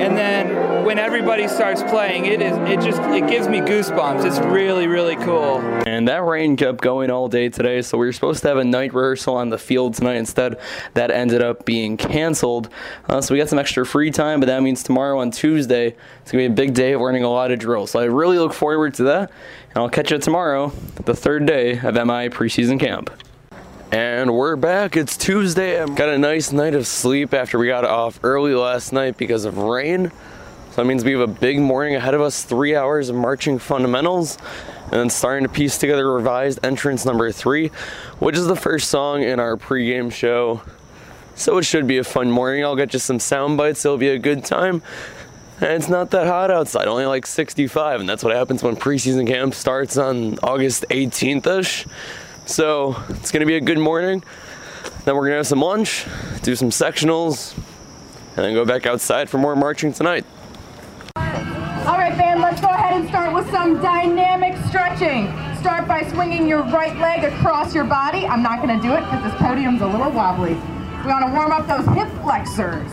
And 0.00 0.16
then 0.16 0.84
when 0.84 0.98
everybody 0.98 1.46
starts 1.46 1.82
playing, 1.82 2.24
it 2.24 2.40
is 2.40 2.56
it 2.68 2.80
just 2.80 3.00
it 3.02 3.28
gives 3.28 3.48
me 3.48 3.58
goosebumps. 3.58 4.24
It's 4.24 4.38
really 4.38 4.86
really 4.86 5.16
cool. 5.16 5.58
And 5.86 6.08
that 6.08 6.24
rain 6.24 6.56
kept 6.56 6.80
going 6.80 7.10
all 7.10 7.28
day 7.28 7.48
today, 7.48 7.82
so 7.82 7.98
we 7.98 8.06
were 8.06 8.12
supposed 8.12 8.42
to 8.42 8.48
have 8.48 8.56
a 8.56 8.64
night 8.64 8.94
rehearsal 8.94 9.36
on 9.36 9.50
the 9.50 9.58
field 9.58 9.94
tonight. 9.94 10.16
Instead, 10.16 10.58
that 10.94 11.10
ended 11.10 11.42
up 11.42 11.64
being 11.64 11.96
canceled. 11.96 12.70
Uh, 13.08 13.20
so 13.20 13.34
we 13.34 13.38
got 13.38 13.48
some 13.48 13.58
extra 13.58 13.84
free 13.84 14.10
time, 14.10 14.40
but 14.40 14.46
that 14.46 14.62
means 14.62 14.82
tomorrow 14.82 15.20
on 15.20 15.30
Tuesday 15.30 15.94
it's 16.22 16.32
gonna 16.32 16.42
be 16.42 16.46
a 16.46 16.50
big 16.50 16.74
day 16.74 16.92
of 16.92 17.00
learning 17.00 17.24
a 17.24 17.30
lot 17.30 17.50
of 17.50 17.58
drills. 17.58 17.90
So 17.90 18.00
I 18.00 18.04
really 18.04 18.38
look 18.38 18.54
forward 18.54 18.94
to 18.94 19.04
that, 19.04 19.30
and 19.70 19.76
I'll 19.76 19.90
catch 19.90 20.10
you 20.10 20.18
tomorrow, 20.18 20.72
the 21.04 21.14
third 21.14 21.46
day 21.46 21.72
of 21.72 21.94
MI 21.94 22.30
preseason 22.30 22.80
camp. 22.80 23.10
And 23.92 24.32
we're 24.36 24.54
back. 24.54 24.96
It's 24.96 25.16
Tuesday. 25.16 25.82
I've 25.82 25.96
got 25.96 26.08
a 26.10 26.16
nice 26.16 26.52
night 26.52 26.76
of 26.76 26.86
sleep 26.86 27.34
after 27.34 27.58
we 27.58 27.66
got 27.66 27.84
off 27.84 28.20
early 28.22 28.54
last 28.54 28.92
night 28.92 29.16
because 29.16 29.44
of 29.44 29.58
rain. 29.58 30.12
So 30.70 30.76
that 30.76 30.84
means 30.84 31.02
we 31.02 31.10
have 31.10 31.22
a 31.22 31.26
big 31.26 31.58
morning 31.58 31.96
ahead 31.96 32.14
of 32.14 32.20
us, 32.20 32.44
three 32.44 32.76
hours 32.76 33.08
of 33.08 33.16
marching 33.16 33.58
fundamentals, 33.58 34.38
and 34.84 34.92
then 34.92 35.10
starting 35.10 35.44
to 35.44 35.52
piece 35.52 35.76
together 35.76 36.08
revised 36.08 36.64
entrance 36.64 37.04
number 37.04 37.32
three, 37.32 37.72
which 38.20 38.36
is 38.36 38.46
the 38.46 38.54
first 38.54 38.90
song 38.90 39.24
in 39.24 39.40
our 39.40 39.56
pregame 39.56 40.12
show. 40.12 40.62
So 41.34 41.58
it 41.58 41.64
should 41.64 41.88
be 41.88 41.98
a 41.98 42.04
fun 42.04 42.30
morning. 42.30 42.62
I'll 42.64 42.76
get 42.76 42.92
you 42.92 43.00
some 43.00 43.18
sound 43.18 43.58
bites. 43.58 43.84
It'll 43.84 43.98
be 43.98 44.10
a 44.10 44.20
good 44.20 44.44
time. 44.44 44.82
And 45.60 45.72
it's 45.72 45.88
not 45.88 46.12
that 46.12 46.28
hot 46.28 46.52
outside, 46.52 46.86
only 46.86 47.06
like 47.06 47.26
65, 47.26 47.98
and 47.98 48.08
that's 48.08 48.22
what 48.22 48.36
happens 48.36 48.62
when 48.62 48.76
preseason 48.76 49.26
camp 49.26 49.52
starts 49.52 49.96
on 49.96 50.38
August 50.44 50.84
18th 50.90 51.58
ish. 51.58 51.86
So 52.50 52.96
it's 53.10 53.30
gonna 53.30 53.46
be 53.46 53.54
a 53.54 53.60
good 53.60 53.78
morning. 53.78 54.24
Then 55.04 55.14
we're 55.14 55.26
gonna 55.26 55.36
have 55.36 55.46
some 55.46 55.60
lunch, 55.60 56.04
do 56.42 56.56
some 56.56 56.70
sectionals, 56.70 57.56
and 58.36 58.44
then 58.44 58.54
go 58.54 58.64
back 58.64 58.86
outside 58.86 59.30
for 59.30 59.38
more 59.38 59.54
marching 59.54 59.92
tonight. 59.92 60.24
All 61.14 61.22
right, 61.96 62.16
band, 62.18 62.40
let's 62.40 62.60
go 62.60 62.66
ahead 62.66 63.00
and 63.00 63.08
start 63.08 63.32
with 63.32 63.48
some 63.52 63.80
dynamic 63.80 64.56
stretching. 64.66 65.32
Start 65.60 65.86
by 65.86 66.02
swinging 66.10 66.48
your 66.48 66.62
right 66.64 66.96
leg 66.98 67.22
across 67.22 67.72
your 67.72 67.84
body. 67.84 68.26
I'm 68.26 68.42
not 68.42 68.60
gonna 68.60 68.82
do 68.82 68.94
it 68.94 69.02
because 69.02 69.22
this 69.22 69.40
podium's 69.40 69.82
a 69.82 69.86
little 69.86 70.10
wobbly. 70.10 70.54
We 70.54 71.06
wanna 71.06 71.32
warm 71.32 71.52
up 71.52 71.68
those 71.68 71.86
hip 71.94 72.08
flexors. 72.24 72.90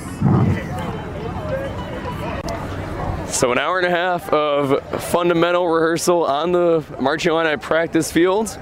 So 3.34 3.52
an 3.52 3.58
hour 3.58 3.80
and 3.80 3.88
a 3.88 3.92
half 3.92 4.30
of 4.30 5.04
fundamental 5.04 5.68
rehearsal 5.68 6.26
on 6.26 6.52
the 6.52 6.86
marching 7.00 7.34
line 7.34 7.48
at 7.48 7.60
practice 7.60 8.12
field 8.12 8.56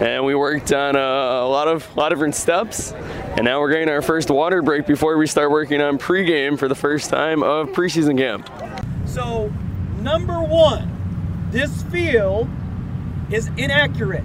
and 0.00 0.24
we 0.24 0.34
worked 0.34 0.72
on 0.72 0.96
uh, 0.96 1.00
a 1.00 1.48
lot 1.48 1.68
of 1.68 1.88
a 1.94 1.98
lot 1.98 2.12
of 2.12 2.18
different 2.18 2.34
steps. 2.34 2.92
And 3.36 3.44
now 3.44 3.60
we're 3.60 3.70
getting 3.70 3.88
our 3.88 4.02
first 4.02 4.30
water 4.30 4.62
break 4.62 4.86
before 4.86 5.16
we 5.16 5.26
start 5.26 5.50
working 5.50 5.80
on 5.80 5.98
pregame 5.98 6.58
for 6.58 6.68
the 6.68 6.74
first 6.74 7.10
time 7.10 7.42
of 7.42 7.68
preseason 7.68 8.18
camp. 8.18 8.48
So, 9.06 9.52
number 10.00 10.40
one, 10.42 11.48
this 11.50 11.82
field 11.84 12.48
is 13.30 13.48
inaccurate. 13.56 14.24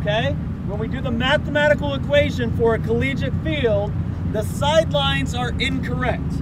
Okay? 0.00 0.32
When 0.66 0.78
we 0.78 0.88
do 0.88 1.00
the 1.00 1.10
mathematical 1.10 1.94
equation 1.94 2.56
for 2.56 2.74
a 2.74 2.78
collegiate 2.78 3.34
field, 3.44 3.92
the 4.32 4.42
sidelines 4.42 5.34
are 5.34 5.50
incorrect. 5.58 6.32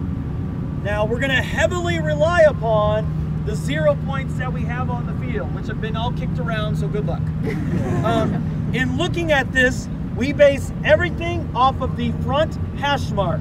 Now, 0.82 1.04
we're 1.04 1.18
going 1.18 1.30
to 1.30 1.42
heavily 1.42 2.00
rely 2.00 2.42
upon 2.42 3.19
the 3.46 3.55
zero 3.55 3.96
points 4.07 4.35
that 4.35 4.53
we 4.53 4.62
have 4.62 4.90
on 4.90 5.07
the 5.07 5.26
field, 5.26 5.55
which 5.55 5.66
have 5.66 5.81
been 5.81 5.96
all 5.96 6.12
kicked 6.12 6.38
around, 6.38 6.76
so 6.76 6.88
good 6.88 7.07
luck. 7.07 7.22
Um, 8.00 8.70
in 8.72 8.96
looking 8.96 9.31
at 9.31 9.53
this, 9.53 9.87
we 10.16 10.33
base 10.33 10.72
everything 10.85 11.50
off 11.55 11.83
of 11.83 11.96
the 11.98 12.12
front 12.24 12.55
hash 12.79 13.11
mark. 13.11 13.40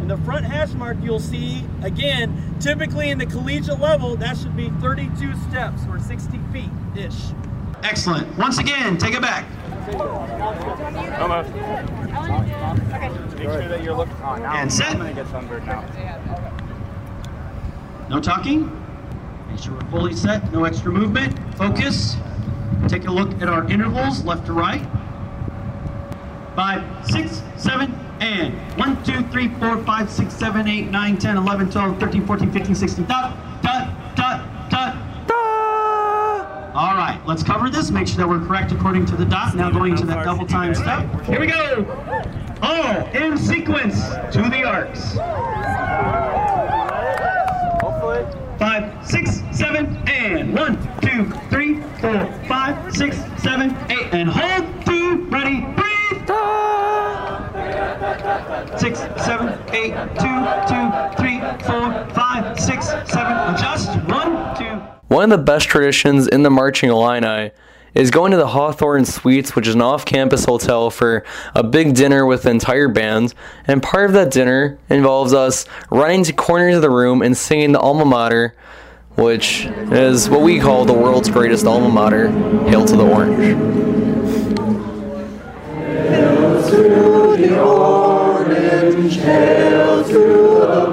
And 0.00 0.08
the 0.08 0.16
front 0.18 0.44
hash 0.44 0.72
mark 0.74 0.96
you'll 1.02 1.18
see, 1.18 1.64
again, 1.82 2.56
typically 2.60 3.10
in 3.10 3.18
the 3.18 3.26
collegiate 3.26 3.80
level, 3.80 4.14
that 4.16 4.36
should 4.36 4.56
be 4.56 4.70
32 4.80 5.34
steps 5.50 5.82
or 5.88 5.98
60 5.98 6.38
feet-ish. 6.52 7.32
Excellent. 7.82 8.38
Once 8.38 8.58
again, 8.58 8.96
take 8.98 9.14
it 9.14 9.22
back. 9.22 9.44
Almost. 11.20 11.50
Okay. 11.50 13.08
Make 13.08 13.42
sure 13.42 13.68
that 13.68 13.82
you're 13.82 13.94
looking. 13.94 14.14
Oh, 14.22 14.36
now 14.36 14.54
and 14.54 14.72
set. 14.72 14.90
I'm 14.90 14.98
gonna 14.98 15.14
get 15.14 15.26
sunburned 15.28 15.66
now. 15.66 15.84
No 18.10 18.20
talking. 18.20 18.77
Make 19.48 19.58
sure 19.58 19.74
we're 19.74 19.90
fully 19.90 20.14
set, 20.14 20.52
no 20.52 20.64
extra 20.64 20.92
movement. 20.92 21.38
Focus. 21.56 22.16
Take 22.88 23.06
a 23.06 23.10
look 23.10 23.40
at 23.42 23.48
our 23.48 23.68
intervals, 23.70 24.24
left 24.24 24.46
to 24.46 24.52
right. 24.52 24.82
Five, 26.54 26.84
six, 27.06 27.42
seven, 27.56 27.92
and 28.20 28.54
one, 28.78 29.02
two, 29.04 29.22
three, 29.28 29.48
four, 29.54 29.82
five, 29.84 30.10
six, 30.10 30.34
seven, 30.34 30.68
eight, 30.68 30.90
nine, 30.90 31.18
10, 31.18 31.36
11, 31.36 31.70
12, 31.70 32.00
13, 32.00 32.26
14, 32.26 32.52
15, 32.52 32.74
16. 32.74 33.04
Dot, 33.06 33.62
dot, 33.62 34.16
dot, 34.16 34.70
dot. 34.70 35.08
All 36.78 36.94
right, 36.94 37.20
let's 37.26 37.42
cover 37.42 37.68
this. 37.70 37.90
Make 37.90 38.06
sure 38.06 38.18
that 38.18 38.28
we're 38.28 38.44
correct 38.46 38.70
according 38.70 39.04
to 39.06 39.16
the 39.16 39.24
dot. 39.24 39.56
Now 39.56 39.68
going 39.68 39.96
to 39.96 40.06
that 40.06 40.24
double 40.24 40.46
time 40.46 40.74
step. 40.74 41.08
Here 41.24 41.40
we 41.40 41.48
go. 41.48 41.84
All 42.62 43.06
in 43.08 43.36
sequence 43.36 43.96
to 44.32 44.42
the 44.42 44.62
arcs. 44.64 45.16
Five, 48.58 49.06
six, 49.06 49.40
seven, 49.52 49.96
and 50.08 50.52
one, 50.52 50.76
two, 51.00 51.30
three, 51.48 51.80
four, 52.00 52.26
five, 52.48 52.94
six, 52.94 53.16
seven, 53.40 53.76
eight, 53.88 54.08
and 54.12 54.28
hold, 54.28 54.84
two, 54.84 55.24
ready, 55.30 55.60
breathe. 55.60 56.28
Six, 58.78 58.98
seven, 59.24 59.56
eight, 59.72 59.94
two, 60.18 60.38
two, 60.66 61.16
three, 61.16 61.38
four, 61.66 62.06
five, 62.14 62.58
six, 62.58 62.88
seven, 62.88 63.54
adjust, 63.54 63.90
one, 64.08 64.56
two. 64.56 64.82
One 65.06 65.30
of 65.30 65.38
the 65.38 65.44
best 65.44 65.68
traditions 65.68 66.26
in 66.26 66.42
the 66.42 66.50
Marching 66.50 66.90
Illini 66.90 67.52
is 67.94 68.10
going 68.10 68.30
to 68.32 68.36
the 68.36 68.48
Hawthorn 68.48 69.04
Suites, 69.04 69.56
which 69.56 69.66
is 69.66 69.74
an 69.74 69.82
off 69.82 70.04
campus 70.04 70.44
hotel, 70.44 70.90
for 70.90 71.24
a 71.54 71.62
big 71.62 71.94
dinner 71.94 72.26
with 72.26 72.42
the 72.42 72.50
entire 72.50 72.88
band. 72.88 73.34
And 73.66 73.82
part 73.82 74.06
of 74.06 74.12
that 74.12 74.30
dinner 74.30 74.78
involves 74.88 75.32
us 75.32 75.66
running 75.90 76.24
to 76.24 76.32
corners 76.32 76.76
of 76.76 76.82
the 76.82 76.90
room 76.90 77.22
and 77.22 77.36
singing 77.36 77.72
the 77.72 77.80
alma 77.80 78.04
mater, 78.04 78.54
which 79.16 79.66
is 79.66 80.28
what 80.30 80.42
we 80.42 80.60
call 80.60 80.84
the 80.84 80.92
world's 80.92 81.28
greatest 81.28 81.66
alma 81.66 81.88
mater 81.88 82.30
Hail 82.68 82.84
to 82.84 82.96
the 82.96 83.04
Orange. 83.04 83.38
Hail 86.08 86.70
to 86.70 86.76
the 87.36 87.60
orange, 87.60 89.16
hail 89.16 90.04
to 90.04 90.12
the 90.12 90.87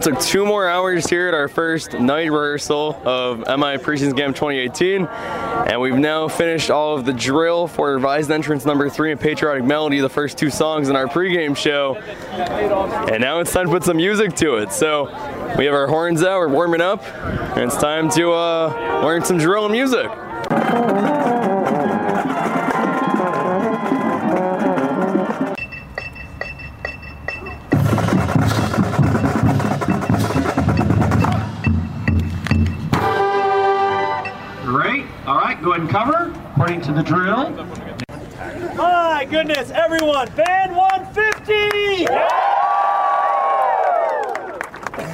took 0.00 0.18
two 0.20 0.46
more 0.46 0.66
hours 0.66 1.06
here 1.06 1.28
at 1.28 1.34
our 1.34 1.46
first 1.46 1.92
night 1.92 2.30
rehearsal 2.30 3.00
of 3.04 3.40
MI 3.40 3.76
Preseason 3.76 4.16
Camp 4.16 4.34
2018, 4.34 5.06
and 5.06 5.80
we've 5.80 5.94
now 5.94 6.26
finished 6.26 6.70
all 6.70 6.96
of 6.96 7.04
the 7.04 7.12
drill 7.12 7.66
for 7.66 7.94
revised 7.94 8.30
entrance 8.30 8.64
number 8.64 8.88
three 8.88 9.12
and 9.12 9.20
Patriotic 9.20 9.64
Melody, 9.64 10.00
the 10.00 10.08
first 10.08 10.38
two 10.38 10.48
songs 10.48 10.88
in 10.88 10.96
our 10.96 11.06
pregame 11.06 11.54
show. 11.54 11.96
And 11.96 13.20
now 13.20 13.40
it's 13.40 13.52
time 13.52 13.66
to 13.66 13.72
put 13.72 13.84
some 13.84 13.98
music 13.98 14.34
to 14.36 14.56
it. 14.56 14.72
So 14.72 15.04
we 15.58 15.66
have 15.66 15.74
our 15.74 15.86
horns 15.86 16.22
out, 16.22 16.38
we're 16.38 16.48
warming 16.48 16.80
up, 16.80 17.04
and 17.04 17.64
it's 17.64 17.76
time 17.76 18.10
to 18.12 18.32
uh, 18.32 19.02
learn 19.04 19.22
some 19.22 19.36
drill 19.36 19.68
music. 19.68 20.10
To 36.90 36.96
the 36.96 37.02
drill. 37.02 37.50
My 38.74 39.26
goodness, 39.28 39.70
everyone, 39.70 40.28
band 40.34 40.74
150! 40.74 41.52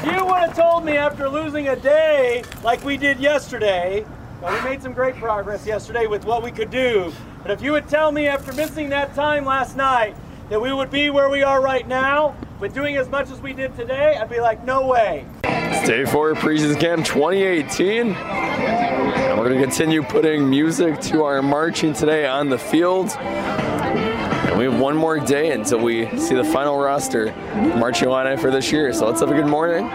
You 0.09 0.25
would 0.25 0.39
have 0.39 0.57
told 0.57 0.85
me 0.85 0.97
after 0.97 1.29
losing 1.29 1.69
a 1.69 1.77
day 1.77 2.45
like 2.63 2.83
we 2.85 2.97
did 2.97 3.21
yesterday, 3.21 4.07
but 4.41 4.53
we 4.53 4.71
made 4.71 4.83
some 4.83 4.93
great 4.93 5.17
progress 5.17 5.67
yesterday 5.67 6.07
with 6.07 6.25
what 6.25 6.43
we 6.43 6.51
could 6.51 6.71
do. 6.71 7.13
But 7.43 7.51
if 7.51 7.61
you 7.61 7.73
would 7.73 7.89
tell 7.89 8.11
me 8.11 8.27
after 8.27 8.53
missing 8.53 8.89
that 8.91 9.15
time 9.15 9.45
last 9.45 9.77
night 9.77 10.17
that 10.49 10.61
we 10.61 10.73
would 10.73 10.91
be 10.91 11.11
where 11.11 11.29
we 11.29 11.43
are 11.43 11.61
right 11.61 11.87
now, 11.87 12.35
with 12.61 12.75
doing 12.75 12.97
as 12.97 13.09
much 13.09 13.31
as 13.31 13.41
we 13.41 13.53
did 13.53 13.75
today, 13.77 14.17
I'd 14.17 14.31
be 14.31 14.41
like, 14.41 14.65
no 14.65 14.87
way. 14.87 15.27
It's 15.45 15.87
day 15.87 16.05
four 16.05 16.31
of 16.31 16.39
preseason 16.39 16.81
camp 16.81 17.05
2018. 17.05 18.15
And 18.15 19.39
we're 19.39 19.49
going 19.49 19.59
to 19.59 19.65
continue 19.65 20.03
putting 20.03 20.49
music 20.49 21.01
to 21.03 21.25
our 21.25 21.43
marching 21.43 21.93
today 21.93 22.27
on 22.27 22.49
the 22.49 22.59
field. 22.59 23.11
And 23.19 24.59
we 24.59 24.65
have 24.65 24.81
one 24.81 24.97
more 24.97 25.19
day 25.19 25.51
until 25.53 25.81
we 25.81 26.07
see 26.19 26.35
the 26.35 26.45
final 26.45 26.79
roster 26.79 27.35
marching 27.79 28.09
line 28.09 28.39
for 28.39 28.51
this 28.51 28.73
year. 28.73 28.93
So 28.93 29.07
let's 29.07 29.21
have 29.21 29.31
a 29.31 29.35
good 29.35 29.47
morning. 29.47 29.87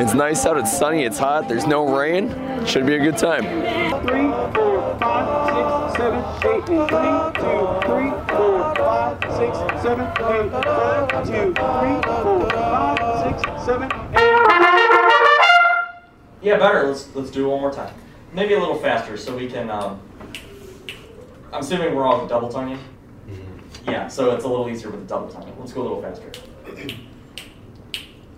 It's 0.00 0.14
nice 0.14 0.46
out, 0.46 0.56
it's 0.56 0.76
sunny, 0.76 1.02
it's 1.02 1.18
hot, 1.18 1.48
there's 1.48 1.66
no 1.66 1.98
rain. 1.98 2.28
Should 2.64 2.86
be 2.86 2.94
a 2.94 2.98
good 2.98 3.18
time. 3.18 3.42
Three, 4.06 4.30
four, 4.54 4.96
five, 4.98 5.90
six, 5.90 5.98
seven, 5.98 6.20
eight. 6.44 6.68
One, 6.68 7.32
two, 7.34 7.40
three, 7.40 7.42
four, 7.42 7.82
five, 7.82 8.27
six, 9.38 9.56
seven, 9.82 10.04
eight. 10.04 10.50
One, 10.50 11.24
two, 11.24 11.54
three, 11.54 11.96
four, 12.02 12.50
five, 12.50 12.98
six, 13.22 13.64
seven, 13.64 13.88
eight. 14.16 14.38
Yeah, 16.42 16.58
better. 16.58 16.88
Let's 16.88 17.14
let's 17.14 17.30
do 17.30 17.46
it 17.46 17.48
one 17.48 17.60
more 17.60 17.72
time. 17.72 17.94
Maybe 18.32 18.54
a 18.54 18.58
little 18.58 18.78
faster 18.80 19.16
so 19.16 19.36
we 19.36 19.48
can. 19.48 19.70
Um, 19.70 20.00
I'm 21.52 21.60
assuming 21.60 21.94
we're 21.94 22.04
all 22.04 22.26
double 22.26 22.48
tonguing. 22.48 22.80
Yeah, 23.86 24.08
so 24.08 24.34
it's 24.34 24.44
a 24.44 24.48
little 24.48 24.68
easier 24.68 24.90
with 24.90 25.02
the 25.02 25.06
double 25.06 25.28
tongue. 25.28 25.54
Let's 25.56 25.72
go 25.72 25.82
a 25.82 25.84
little 25.84 26.02
faster. 26.02 26.32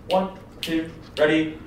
One, 0.07 0.37
two, 0.61 0.91
ready. 1.17 1.57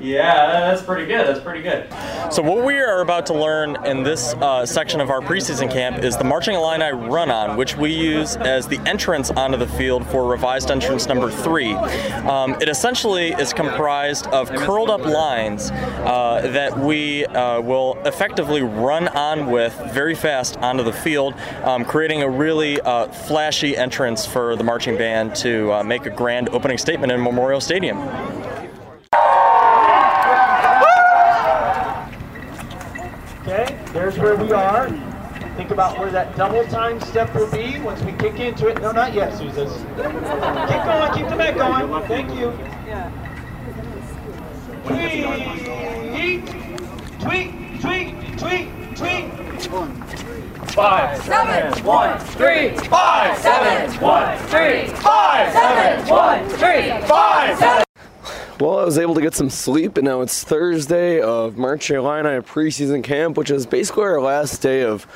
Yeah, 0.00 0.72
that's 0.72 0.82
pretty 0.82 1.06
good. 1.06 1.24
That's 1.24 1.38
pretty 1.38 1.62
good. 1.62 1.88
So 2.32 2.42
what 2.42 2.64
we 2.64 2.74
are 2.80 3.00
about 3.00 3.26
to 3.26 3.34
learn 3.34 3.76
in 3.86 4.02
this 4.02 4.34
uh, 4.34 4.66
section 4.66 5.00
of 5.00 5.08
our 5.08 5.20
preseason 5.20 5.70
camp 5.70 6.02
is 6.02 6.16
the 6.16 6.24
marching 6.24 6.56
Illini 6.56 6.90
run-on, 6.92 7.56
which 7.56 7.76
we 7.76 7.92
use 7.92 8.34
as 8.36 8.66
the 8.66 8.80
entrance 8.88 9.30
onto 9.30 9.56
the 9.56 9.68
field 9.68 10.04
for 10.08 10.28
revised 10.28 10.72
entrance 10.72 11.06
number 11.06 11.30
three. 11.30 11.74
Um, 11.74 12.54
it 12.60 12.68
essentially 12.68 13.34
is 13.34 13.52
comprised 13.52 14.26
of 14.28 14.48
curled 14.48 14.90
up 14.90 15.02
lines 15.02 15.70
uh, 15.70 16.40
that 16.52 16.76
we 16.76 17.24
uh, 17.26 17.60
will 17.60 17.96
effectively 18.04 18.62
run 18.62 19.06
on 19.08 19.48
with 19.48 19.74
very 19.92 20.16
fast 20.16 20.56
onto 20.56 20.82
the 20.82 20.92
field, 20.92 21.34
um, 21.62 21.84
creating 21.84 22.22
a 22.22 22.28
really 22.28 22.80
uh, 22.80 23.06
flashy 23.06 23.76
entrance 23.76 24.26
for 24.26 24.56
the 24.56 24.64
marching 24.64 24.98
band 24.98 25.36
to 25.36 25.72
uh, 25.72 25.84
make 25.84 26.04
a 26.04 26.10
grand 26.10 26.48
opening 26.48 26.78
statement 26.78 27.12
in 27.12 27.22
Memorial 27.22 27.60
Stadium. 27.60 27.98
Okay, 33.46 33.78
there's 33.92 34.16
where 34.36 34.46
we 34.46 34.52
are. 34.52 34.88
Think 35.56 35.70
about 35.70 35.98
where 35.98 36.10
that 36.10 36.36
double 36.36 36.64
time 36.64 37.00
step 37.00 37.32
will 37.34 37.50
be 37.50 37.78
once 37.80 38.02
we 38.02 38.12
kick 38.12 38.40
into 38.40 38.68
it. 38.68 38.80
No, 38.80 38.90
not 38.90 39.14
yet, 39.14 39.36
Susan. 39.36 39.68
Keep 39.68 39.96
going, 39.96 41.12
keep 41.14 41.28
the 41.28 41.36
back 41.36 41.56
going. 41.56 42.08
Thank 42.08 42.30
you. 42.34 42.52
Tweet, 44.84 46.46
tweet, 47.20 47.80
tweet, 47.80 48.38
tweet, 48.38 48.96
tweet. 48.96 49.44
Five, 50.72 51.22
seven, 51.22 51.84
one, 51.84 52.18
three, 52.18 52.76
five, 52.88 53.38
seven, 53.38 54.00
one, 54.00 54.38
three, 54.48 54.88
five, 54.96 55.52
seven, 55.52 56.08
one, 56.08 56.48
three, 56.48 57.06
five, 57.06 57.56
seven. 57.58 57.83
Well, 58.60 58.78
I 58.78 58.84
was 58.84 58.98
able 58.98 59.16
to 59.16 59.20
get 59.20 59.34
some 59.34 59.50
sleep, 59.50 59.96
and 59.96 60.04
now 60.04 60.20
it's 60.20 60.44
Thursday 60.44 61.20
of 61.20 61.58
March 61.58 61.90
Illini 61.90 62.40
preseason 62.40 63.02
camp, 63.02 63.36
which 63.36 63.50
is 63.50 63.66
basically 63.66 64.04
our 64.04 64.20
last 64.20 64.62
day 64.62 64.84
of 64.84 65.08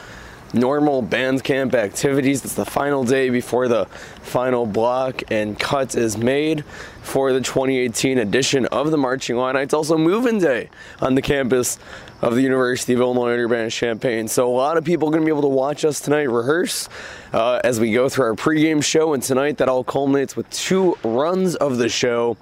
normal 0.53 1.03
band 1.03 1.45
camp 1.45 1.73
activities. 1.73 2.45
It's 2.45 2.55
the 2.55 2.65
final 2.65 3.05
day 3.05 3.31
before 3.31 3.69
the 3.69 3.85
final 4.23 4.67
block 4.67 5.23
and 5.31 5.57
cut 5.57 5.95
is 5.95 6.19
made 6.19 6.65
for 7.03 7.33
the 7.33 7.41
2018 7.41 8.19
edition 8.19 8.67
of 8.67 8.91
the 8.91 8.99
Marching 8.99 9.37
Illini. 9.37 9.61
It's 9.61 9.73
also 9.75 9.97
move-in 9.97 10.41
day 10.41 10.69
on 11.01 11.15
the 11.15 11.23
campus 11.23 11.79
of 12.21 12.35
the 12.35 12.43
University 12.43 12.93
of 12.95 12.99
Illinois 12.99 13.37
Urbana-Champaign. 13.37 14.27
So 14.27 14.49
a 14.49 14.51
lot 14.51 14.77
of 14.77 14.85
people 14.85 15.07
are 15.07 15.13
going 15.13 15.23
to 15.23 15.27
be 15.27 15.31
able 15.31 15.43
to 15.43 15.55
watch 15.55 15.85
us 15.85 16.01
tonight 16.01 16.29
rehearse 16.29 16.89
uh, 17.33 17.61
as 17.63 17.79
we 17.79 17.93
go 17.93 18.09
through 18.09 18.25
our 18.25 18.35
pregame 18.35 18.83
show, 18.83 19.13
and 19.15 19.23
tonight 19.23 19.59
that 19.59 19.69
all 19.69 19.85
culminates 19.85 20.35
with 20.35 20.51
two 20.51 20.99
runs 21.05 21.55
of 21.55 21.79
the 21.79 21.89
show 21.89 22.37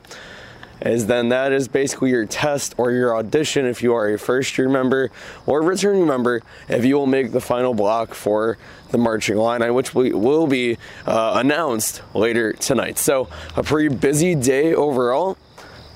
is 0.80 1.06
then 1.06 1.30
that 1.30 1.52
is 1.52 1.68
basically 1.68 2.10
your 2.10 2.26
test 2.26 2.74
or 2.76 2.92
your 2.92 3.16
audition 3.16 3.66
if 3.66 3.82
you 3.82 3.94
are 3.94 4.12
a 4.12 4.18
first 4.18 4.56
year 4.58 4.68
member 4.68 5.10
or 5.46 5.62
returning 5.62 6.06
member 6.06 6.42
if 6.68 6.84
you 6.84 6.96
will 6.96 7.06
make 7.06 7.32
the 7.32 7.40
final 7.40 7.74
block 7.74 8.14
for 8.14 8.58
the 8.90 8.98
marching 8.98 9.36
line 9.36 9.74
which 9.74 9.94
will 9.94 10.46
be 10.46 10.76
uh, 11.06 11.34
announced 11.36 12.02
later 12.14 12.52
tonight. 12.52 12.98
So 12.98 13.28
a 13.56 13.62
pretty 13.62 13.94
busy 13.94 14.34
day 14.34 14.74
overall. 14.74 15.38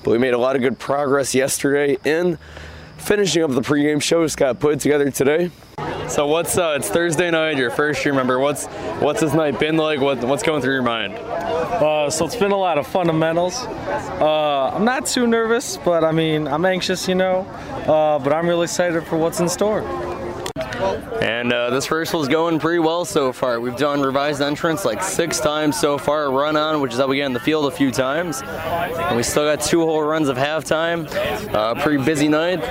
But 0.03 0.11
we 0.11 0.17
made 0.17 0.33
a 0.33 0.37
lot 0.37 0.55
of 0.55 0.63
good 0.63 0.79
progress 0.79 1.35
yesterday 1.35 1.97
in 2.03 2.39
finishing 2.97 3.43
up 3.43 3.51
the 3.51 3.61
pregame 3.61 4.01
show 4.01 4.27
got 4.29 4.59
put 4.59 4.79
together 4.79 5.11
today 5.11 5.51
so 6.11 6.27
what's 6.27 6.57
uh, 6.57 6.75
it's 6.77 6.89
Thursday 6.89 7.31
night, 7.31 7.55
your 7.55 7.71
first 7.71 8.03
year 8.03 8.13
member. 8.13 8.37
What's 8.37 8.65
what's 8.99 9.21
this 9.21 9.33
night 9.33 9.57
been 9.61 9.77
like? 9.77 10.01
What 10.01 10.21
what's 10.25 10.43
going 10.43 10.61
through 10.61 10.73
your 10.73 10.83
mind? 10.83 11.13
Uh, 11.13 12.09
so 12.09 12.25
it's 12.25 12.35
been 12.35 12.51
a 12.51 12.57
lot 12.57 12.77
of 12.77 12.85
fundamentals. 12.85 13.55
Uh, 13.55 14.71
I'm 14.73 14.83
not 14.83 15.05
too 15.05 15.25
nervous, 15.25 15.77
but 15.77 16.03
I 16.03 16.11
mean 16.11 16.49
I'm 16.49 16.65
anxious, 16.65 17.07
you 17.07 17.15
know. 17.15 17.47
Uh, 17.87 18.19
but 18.19 18.33
I'm 18.33 18.45
really 18.45 18.65
excited 18.65 19.05
for 19.05 19.15
what's 19.15 19.39
in 19.39 19.47
store. 19.47 19.83
And 21.21 21.53
uh, 21.53 21.69
this 21.69 21.91
rehearsal 21.91 22.21
is 22.21 22.27
going 22.27 22.59
pretty 22.59 22.79
well 22.79 23.05
so 23.05 23.31
far. 23.31 23.59
We've 23.59 23.75
done 23.75 24.01
revised 24.01 24.41
entrance 24.41 24.83
like 24.85 25.03
six 25.03 25.39
times 25.39 25.79
so 25.79 25.97
far, 25.97 26.31
run 26.31 26.55
on, 26.55 26.81
which 26.81 26.93
is 26.93 26.99
how 26.99 27.07
we 27.07 27.17
get 27.17 27.25
in 27.25 27.33
the 27.33 27.39
field 27.39 27.65
a 27.71 27.75
few 27.75 27.91
times. 27.91 28.41
And 28.41 29.15
we 29.15 29.23
still 29.23 29.43
got 29.43 29.61
two 29.61 29.81
whole 29.81 30.01
runs 30.01 30.29
of 30.29 30.37
halftime. 30.37 31.07
Uh, 31.53 31.75
pretty 31.81 32.03
busy 32.03 32.27
night. 32.27 32.61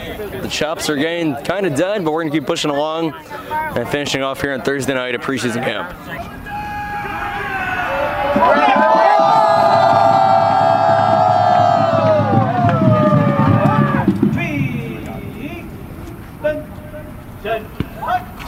The 0.43 0.49
chops 0.49 0.91
are 0.91 0.97
getting 0.97 1.37
kind 1.45 1.67
of 1.67 1.77
dead, 1.77 2.05
but 2.05 2.13
we're 2.13 2.23
going 2.23 2.33
to 2.33 2.39
keep 2.39 2.47
pushing 2.47 2.71
along 2.71 3.15
and 3.51 3.89
finishing 3.89 4.23
off 4.23 4.41
here 4.41 4.53
on 4.53 4.63
Thursday 4.63 4.95
night 4.95 5.15
at 5.15 5.21
preseason 5.21 5.65
camp. 5.65 5.95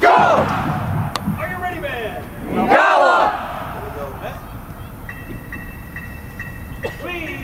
Go! 0.01 0.09
Are 0.09 1.49
you 1.49 1.57
ready, 1.63 1.81
man? 1.81 2.25
Gala! 2.53 3.31
Three. 7.01 7.39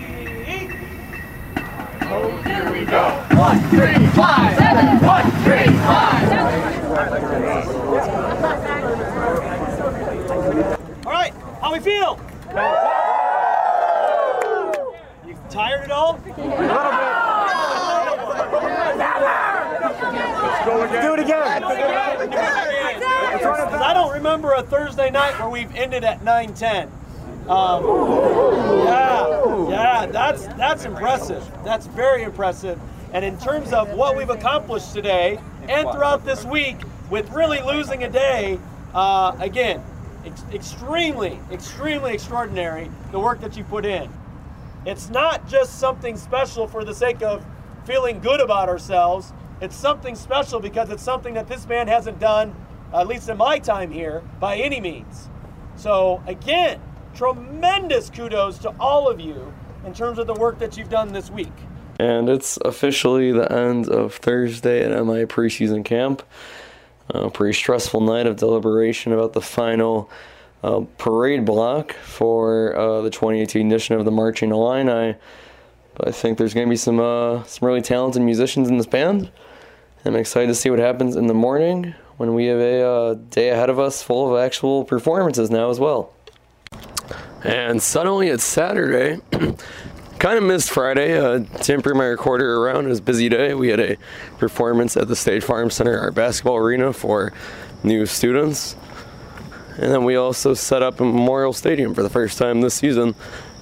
Oh, 2.02 2.30
here 2.44 2.66
we 2.72 2.84
go. 2.84 3.10
One, 3.36 3.58
three, 3.70 4.06
five, 4.08 4.56
seven. 4.58 4.98
One, 5.06 5.30
three, 5.44 5.70
five. 5.86 6.28
All 11.06 11.12
right, 11.12 11.32
how 11.62 11.70
we 11.72 11.78
feel? 11.78 12.18
You 15.26 15.34
tired 15.48 15.82
at 15.82 15.90
all? 15.92 16.18
A 20.60 20.68
little 20.68 20.88
bit. 20.88 21.00
Do 21.02 21.10
it 21.14 21.20
again. 21.20 21.64
I 23.80 23.92
don't 23.94 24.08
at 26.28 26.48
9:10. 26.48 26.90
Um, 27.48 27.84
yeah. 28.84 29.68
Yeah, 29.70 30.06
that's 30.06 30.46
that's 30.48 30.84
impressive. 30.84 31.44
That's 31.64 31.86
very 31.86 32.22
impressive. 32.22 32.78
And 33.12 33.24
in 33.24 33.38
terms 33.38 33.72
of 33.72 33.90
what 33.90 34.16
we've 34.16 34.28
accomplished 34.28 34.92
today 34.92 35.38
and 35.68 35.90
throughout 35.90 36.24
this 36.24 36.44
week, 36.44 36.76
with 37.10 37.30
really 37.30 37.60
losing 37.62 38.04
a 38.04 38.10
day, 38.10 38.58
uh, 38.94 39.34
again, 39.40 39.82
ex- 40.26 40.44
extremely, 40.52 41.40
extremely 41.50 42.12
extraordinary 42.12 42.90
the 43.12 43.18
work 43.18 43.40
that 43.40 43.56
you 43.56 43.64
put 43.64 43.86
in. 43.86 44.10
It's 44.84 45.08
not 45.08 45.48
just 45.48 45.78
something 45.78 46.16
special 46.16 46.66
for 46.66 46.84
the 46.84 46.94
sake 46.94 47.22
of 47.22 47.44
feeling 47.84 48.20
good 48.20 48.40
about 48.40 48.68
ourselves. 48.68 49.32
It's 49.62 49.76
something 49.76 50.14
special 50.14 50.60
because 50.60 50.90
it's 50.90 51.02
something 51.02 51.34
that 51.34 51.48
this 51.48 51.66
man 51.66 51.88
hasn't 51.88 52.20
done, 52.20 52.54
at 52.92 53.06
least 53.06 53.28
in 53.30 53.38
my 53.38 53.58
time 53.58 53.90
here, 53.90 54.22
by 54.38 54.56
any 54.56 54.80
means. 54.80 55.28
So, 55.78 56.20
again, 56.26 56.80
tremendous 57.14 58.10
kudos 58.10 58.58
to 58.58 58.74
all 58.80 59.08
of 59.08 59.20
you 59.20 59.54
in 59.86 59.94
terms 59.94 60.18
of 60.18 60.26
the 60.26 60.34
work 60.34 60.58
that 60.58 60.76
you've 60.76 60.90
done 60.90 61.12
this 61.12 61.30
week. 61.30 61.52
And 62.00 62.28
it's 62.28 62.56
officially 62.64 63.30
the 63.30 63.50
end 63.52 63.88
of 63.88 64.16
Thursday 64.16 64.82
at 64.82 64.90
MI 64.90 65.24
preseason 65.24 65.84
camp. 65.84 66.22
A 67.10 67.30
pretty 67.30 67.52
stressful 67.52 68.00
night 68.00 68.26
of 68.26 68.36
deliberation 68.36 69.12
about 69.12 69.34
the 69.34 69.40
final 69.40 70.10
uh, 70.64 70.80
parade 70.98 71.44
block 71.44 71.92
for 71.92 72.76
uh, 72.76 73.00
the 73.02 73.10
2018 73.10 73.68
edition 73.68 73.94
of 73.94 74.04
the 74.04 74.10
Marching 74.10 74.50
Illini. 74.50 75.14
But 75.94 76.08
I 76.08 76.10
think 76.10 76.38
there's 76.38 76.54
going 76.54 76.66
to 76.66 76.70
be 76.70 76.76
some 76.76 76.98
uh, 76.98 77.44
some 77.44 77.66
really 77.66 77.82
talented 77.82 78.22
musicians 78.22 78.68
in 78.68 78.78
this 78.78 78.86
band. 78.86 79.30
I'm 80.04 80.16
excited 80.16 80.48
to 80.48 80.54
see 80.56 80.70
what 80.70 80.80
happens 80.80 81.14
in 81.14 81.28
the 81.28 81.34
morning 81.34 81.94
when 82.18 82.34
we 82.34 82.46
have 82.46 82.58
a 82.58 82.82
uh, 82.82 83.14
day 83.14 83.48
ahead 83.48 83.70
of 83.70 83.78
us 83.78 84.02
full 84.02 84.30
of 84.30 84.38
actual 84.44 84.84
performances 84.84 85.50
now 85.50 85.70
as 85.70 85.80
well. 85.80 86.12
And 87.42 87.80
suddenly 87.80 88.28
it's 88.28 88.44
Saturday. 88.44 89.22
kind 90.18 90.36
of 90.36 90.42
missed 90.42 90.70
Friday. 90.70 91.16
Uh, 91.16 91.44
my 91.94 92.04
recorder 92.04 92.56
around. 92.56 92.86
It 92.86 92.88
was 92.88 93.00
busy 93.00 93.28
day. 93.28 93.54
We 93.54 93.68
had 93.68 93.80
a 93.80 93.96
performance 94.38 94.96
at 94.96 95.06
the 95.06 95.14
State 95.14 95.44
Farm 95.44 95.70
Center, 95.70 95.96
our 95.98 96.10
basketball 96.10 96.56
arena 96.56 96.92
for 96.92 97.32
new 97.84 98.04
students. 98.04 98.76
And 99.78 99.92
then 99.92 100.04
we 100.04 100.16
also 100.16 100.54
set 100.54 100.82
up 100.82 100.98
a 100.98 101.04
Memorial 101.04 101.52
Stadium 101.52 101.94
for 101.94 102.02
the 102.02 102.10
first 102.10 102.36
time 102.36 102.60
this 102.60 102.74
season 102.74 103.14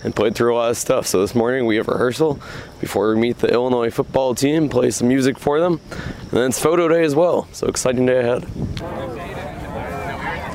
and 0.03 0.15
played 0.15 0.35
through 0.35 0.55
a 0.55 0.57
lot 0.57 0.71
of 0.71 0.77
stuff. 0.77 1.07
So 1.07 1.21
this 1.21 1.35
morning 1.35 1.67
we 1.67 1.77
have 1.77 1.89
rehearsal 1.89 2.39
before 2.81 3.15
we 3.15 3.21
meet 3.21 3.39
the 3.39 3.49
Illinois 3.49 3.91
football 3.91 4.35
team, 4.35 4.69
play 4.69 4.91
some 4.91 5.09
music 5.09 5.39
for 5.39 5.61
them, 5.61 5.81
and 5.91 6.31
then 6.31 6.51
it's 6.51 6.61
photo 6.61 6.89
day 6.89 7.05
as 7.05 7.15
well. 7.15 7.49
So 7.53 7.67
exciting 7.67 8.07
day 8.07 8.21
ahead. 8.21 8.47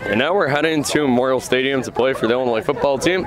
And 0.06 0.20
now 0.20 0.34
we're 0.34 0.48
heading 0.48 0.84
to 0.84 1.02
Memorial 1.04 1.40
Stadium 1.40 1.82
to 1.84 1.92
play 1.92 2.14
for 2.14 2.28
the 2.28 2.34
Illinois 2.34 2.62
football 2.62 2.98
team. 2.98 3.26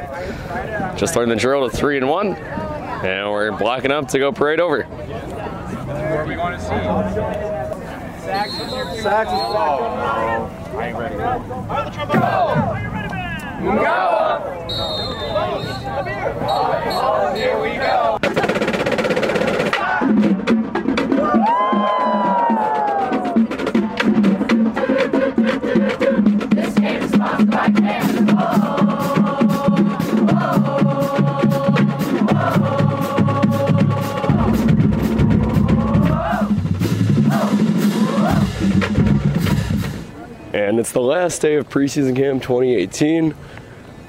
Just 0.96 1.16
learned 1.16 1.30
the 1.30 1.36
drill 1.36 1.68
to 1.68 1.74
three 1.74 1.96
and 1.96 2.08
one, 2.08 2.34
and 2.34 3.30
we're 3.30 3.52
blocking 3.52 3.90
up 3.90 4.08
to 4.08 4.18
go 4.18 4.32
parade 4.32 4.60
over. 4.60 4.82
Where 4.84 6.22
are 6.22 6.26
we 6.26 6.34
going 6.34 6.52
to 6.52 6.60
see? 6.60 6.68
Saxon. 8.24 8.68
Saxon. 9.02 9.36
Oh, 9.36 10.50
no. 10.72 10.78
I 10.78 10.88
ain't 10.88 10.98
ready. 10.98 11.14
Are 11.16 11.84
the 11.84 11.90
trombone? 11.90 12.20
Go! 13.64 13.76
Go! 14.68 15.03
And 40.74 40.80
it's 40.80 40.92
the 40.92 41.00
last 41.00 41.42
day 41.42 41.56
of 41.56 41.68
preseason 41.68 42.16
camp 42.16 42.42
2018. 42.42 43.34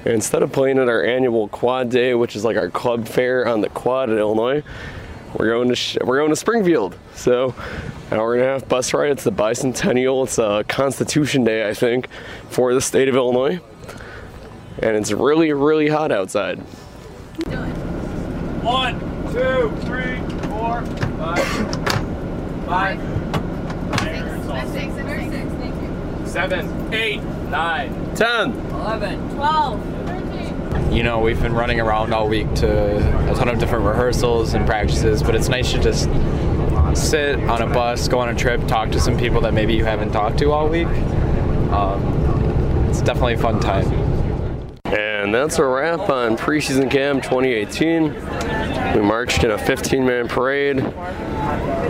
And 0.06 0.14
instead 0.14 0.44
of 0.44 0.52
playing 0.52 0.78
at 0.78 0.88
our 0.88 1.02
annual 1.02 1.48
quad 1.48 1.90
day, 1.90 2.14
which 2.14 2.36
is 2.36 2.44
like 2.44 2.56
our 2.56 2.70
club 2.70 3.08
fair 3.08 3.48
on 3.48 3.60
the 3.60 3.68
quad 3.68 4.08
in 4.08 4.16
Illinois, 4.16 4.62
we're 5.36 5.50
going 5.50 5.74
to 5.74 5.98
we're 6.04 6.18
going 6.18 6.30
to 6.30 6.36
Springfield. 6.36 6.96
So 7.16 7.56
hour 8.12 8.34
and 8.34 8.44
a 8.44 8.46
half 8.46 8.68
bus 8.68 8.94
ride. 8.94 9.10
It's 9.10 9.24
the 9.24 9.32
bicentennial. 9.32 10.22
It's 10.22 10.38
a 10.38 10.64
Constitution 10.68 11.42
Day, 11.42 11.68
I 11.68 11.74
think, 11.74 12.06
for 12.50 12.72
the 12.72 12.80
state 12.80 13.08
of 13.08 13.16
Illinois. 13.16 13.58
And 14.78 14.96
it's 14.96 15.10
really 15.10 15.52
really 15.52 15.88
hot 15.88 16.12
outside. 16.12 16.60
One, 18.62 19.00
two, 19.32 19.72
three, 19.86 20.20
four, 20.46 20.86
five, 21.18 21.42
five, 22.66 23.00
seven, 26.28 26.94
eight, 26.94 27.22
nine, 27.50 28.14
ten, 28.14 28.52
eleven, 28.70 29.34
Twelve. 29.34 29.95
You 30.92 31.02
know, 31.02 31.20
we've 31.20 31.40
been 31.40 31.52
running 31.52 31.80
around 31.80 32.14
all 32.14 32.28
week 32.28 32.52
to 32.56 33.30
a 33.30 33.34
ton 33.34 33.48
of 33.48 33.58
different 33.58 33.84
rehearsals 33.84 34.54
and 34.54 34.66
practices, 34.66 35.22
but 35.22 35.34
it's 35.34 35.48
nice 35.48 35.72
to 35.72 35.78
just 35.78 36.04
sit 36.96 37.38
on 37.40 37.62
a 37.62 37.66
bus, 37.66 38.08
go 38.08 38.18
on 38.18 38.28
a 38.28 38.34
trip, 38.34 38.66
talk 38.66 38.90
to 38.92 39.00
some 39.00 39.18
people 39.18 39.40
that 39.42 39.52
maybe 39.52 39.74
you 39.74 39.84
haven't 39.84 40.12
talked 40.12 40.38
to 40.38 40.52
all 40.52 40.68
week. 40.68 40.86
Um, 41.72 42.86
it's 42.88 43.02
definitely 43.02 43.34
a 43.34 43.38
fun 43.38 43.60
time. 43.60 43.86
And 44.86 45.34
that's 45.34 45.58
a 45.58 45.64
wrap 45.64 46.08
on 46.08 46.36
preseason 46.36 46.90
camp 46.90 47.22
2018. 47.24 48.94
We 48.94 49.02
marched 49.02 49.42
in 49.44 49.50
a 49.50 49.58
15 49.58 50.06
man 50.06 50.28
parade. 50.28 50.80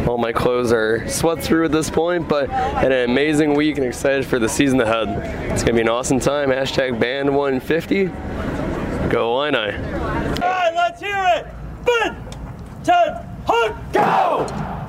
All 0.09 0.19
my 0.19 0.33
clothes 0.33 0.73
are 0.73 1.07
sweat 1.07 1.43
through 1.43 1.67
at 1.67 1.73
this 1.73 1.91
point, 1.91 2.29
but 2.29 2.49
had 2.49 2.93
an 2.93 3.11
amazing 3.11 3.55
week 3.55 3.77
and 3.77 3.87
excited 3.87 4.25
for 4.25 4.39
the 4.39 4.49
season 4.49 4.81
ahead. 4.81 5.09
It's 5.53 5.63
going 5.63 5.67
to 5.67 5.73
be 5.75 5.81
an 5.83 5.89
awesome 5.89 6.19
time. 6.19 6.49
Hashtag 6.49 6.99
band 6.99 7.29
150. 7.29 8.07
Go 9.11 9.41
Illini. 9.41 9.59
All 9.59 9.71
right, 9.73 10.73
let's 10.75 11.01
hear 11.01 11.25
it. 11.37 11.47
Ben, 11.85 12.17
Ted, 12.83 13.25
Hunt, 13.47 13.93
go! 13.93 14.45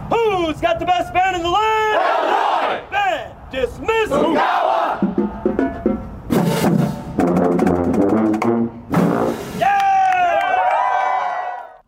Who's 0.09 0.59
got 0.59 0.79
the 0.79 0.85
best 0.85 1.13
band 1.13 1.35
in 1.35 1.43
the 1.43 1.49
land? 1.49 2.01
Illinois! 2.01 2.89
Band 2.89 3.33
dismiss. 3.51 4.09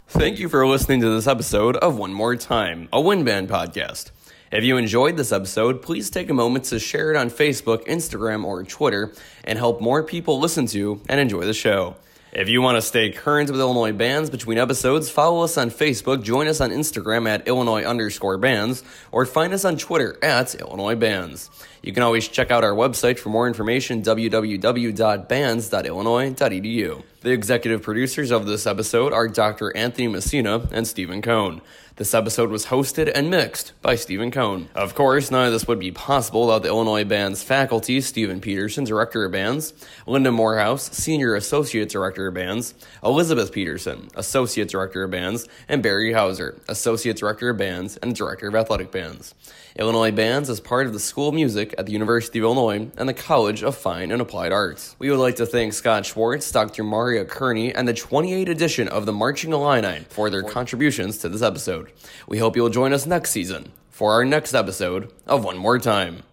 Thank 0.09 0.37
you 0.37 0.49
for 0.49 0.67
listening 0.67 1.01
to 1.01 1.09
this 1.09 1.25
episode 1.25 1.77
of 1.77 1.97
One 1.97 2.13
More 2.13 2.35
Time, 2.35 2.89
a 2.93 3.01
Win 3.01 3.23
Band 3.23 3.49
podcast. 3.49 4.11
If 4.51 4.63
you 4.63 4.77
enjoyed 4.77 5.17
this 5.17 5.31
episode, 5.31 5.81
please 5.81 6.11
take 6.11 6.29
a 6.29 6.33
moment 6.33 6.65
to 6.65 6.79
share 6.79 7.11
it 7.11 7.17
on 7.17 7.31
Facebook, 7.31 7.85
Instagram, 7.87 8.43
or 8.45 8.63
Twitter 8.63 9.13
and 9.45 9.57
help 9.57 9.81
more 9.81 10.03
people 10.03 10.39
listen 10.39 10.67
to 10.67 11.01
and 11.09 11.19
enjoy 11.19 11.45
the 11.45 11.53
show. 11.53 11.95
If 12.31 12.47
you 12.47 12.61
want 12.61 12.77
to 12.77 12.81
stay 12.83 13.09
current 13.09 13.49
with 13.49 13.59
Illinois 13.59 13.91
bands 13.91 14.29
between 14.29 14.59
episodes, 14.59 15.09
follow 15.09 15.43
us 15.43 15.57
on 15.57 15.71
Facebook, 15.71 16.21
join 16.21 16.47
us 16.47 16.61
on 16.61 16.69
Instagram 16.69 17.27
at 17.27 17.47
Illinois 17.47 17.83
underscore 17.83 18.37
bands, 18.37 18.83
or 19.11 19.25
find 19.25 19.51
us 19.51 19.65
on 19.65 19.77
Twitter 19.77 20.15
at 20.23 20.53
Illinois 20.53 20.93
bands. 20.93 21.49
You 21.81 21.91
can 21.91 22.03
always 22.03 22.27
check 22.27 22.51
out 22.51 22.63
our 22.63 22.73
website 22.73 23.17
for 23.17 23.29
more 23.29 23.47
information, 23.47 24.03
www.bands.illinois.edu. 24.03 27.03
The 27.21 27.31
executive 27.31 27.81
producers 27.81 28.31
of 28.31 28.45
this 28.45 28.65
episode 28.65 29.11
are 29.11 29.27
Dr. 29.27 29.75
Anthony 29.75 30.07
Messina 30.07 30.69
and 30.71 30.87
Stephen 30.87 31.21
Cohn. 31.21 31.59
This 31.97 32.13
episode 32.13 32.49
was 32.49 32.67
hosted 32.67 33.11
and 33.13 33.29
mixed 33.29 33.73
by 33.81 33.95
Stephen 33.95 34.31
Cohn. 34.31 34.69
Of 34.73 34.95
course, 34.95 35.29
none 35.29 35.45
of 35.47 35.51
this 35.51 35.67
would 35.67 35.79
be 35.79 35.91
possible 35.91 36.45
without 36.45 36.63
the 36.63 36.69
Illinois 36.69 37.03
Band's 37.03 37.43
faculty, 37.43 37.99
Stephen 37.99 38.39
Peterson, 38.39 38.85
Director 38.85 39.25
of 39.25 39.33
Bands, 39.33 39.73
Linda 40.07 40.31
Moorhouse, 40.31 40.95
Senior 40.95 41.35
Associate 41.35 41.89
Director 41.89 42.29
of 42.29 42.35
Bands, 42.35 42.73
Elizabeth 43.03 43.51
Peterson, 43.51 44.07
Associate 44.15 44.69
Director 44.69 45.03
of 45.03 45.11
Bands, 45.11 45.45
and 45.67 45.83
Barry 45.83 46.13
Houser, 46.13 46.61
Associate 46.69 47.17
Director 47.17 47.49
of 47.49 47.57
Bands 47.57 47.97
and 47.97 48.15
Director 48.15 48.47
of 48.47 48.55
Athletic 48.55 48.93
Bands. 48.93 49.35
Illinois 49.77 50.11
Bands 50.11 50.49
is 50.49 50.59
part 50.59 50.87
of 50.87 50.93
the 50.93 50.99
School 50.99 51.29
of 51.29 51.35
Music 51.35 51.75
at 51.77 51.85
the 51.85 51.91
University 51.91 52.39
of 52.39 52.43
Illinois 52.43 52.89
and 52.97 53.07
the 53.07 53.13
College 53.13 53.63
of 53.63 53.77
Fine 53.77 54.11
and 54.11 54.21
Applied 54.21 54.51
Arts. 54.51 54.95
We 54.99 55.09
would 55.09 55.19
like 55.19 55.35
to 55.35 55.45
thank 55.45 55.73
Scott 55.73 56.05
Schwartz, 56.05 56.51
Dr. 56.51 56.83
Marja 56.83 57.27
Kerney, 57.27 57.73
and 57.73 57.87
the 57.87 57.93
28th 57.93 58.49
edition 58.49 58.87
of 58.87 59.05
the 59.05 59.13
Marching 59.13 59.53
Illini 59.53 60.05
for 60.09 60.29
their 60.29 60.43
contributions 60.43 61.19
to 61.19 61.29
this 61.29 61.41
episode. 61.41 61.91
We 62.27 62.39
hope 62.39 62.55
you'll 62.55 62.69
join 62.69 62.93
us 62.93 63.05
next 63.05 63.31
season 63.31 63.71
for 63.89 64.13
our 64.13 64.25
next 64.25 64.53
episode 64.53 65.11
of 65.27 65.43
One 65.43 65.57
More 65.57 65.77
Time. 65.77 66.23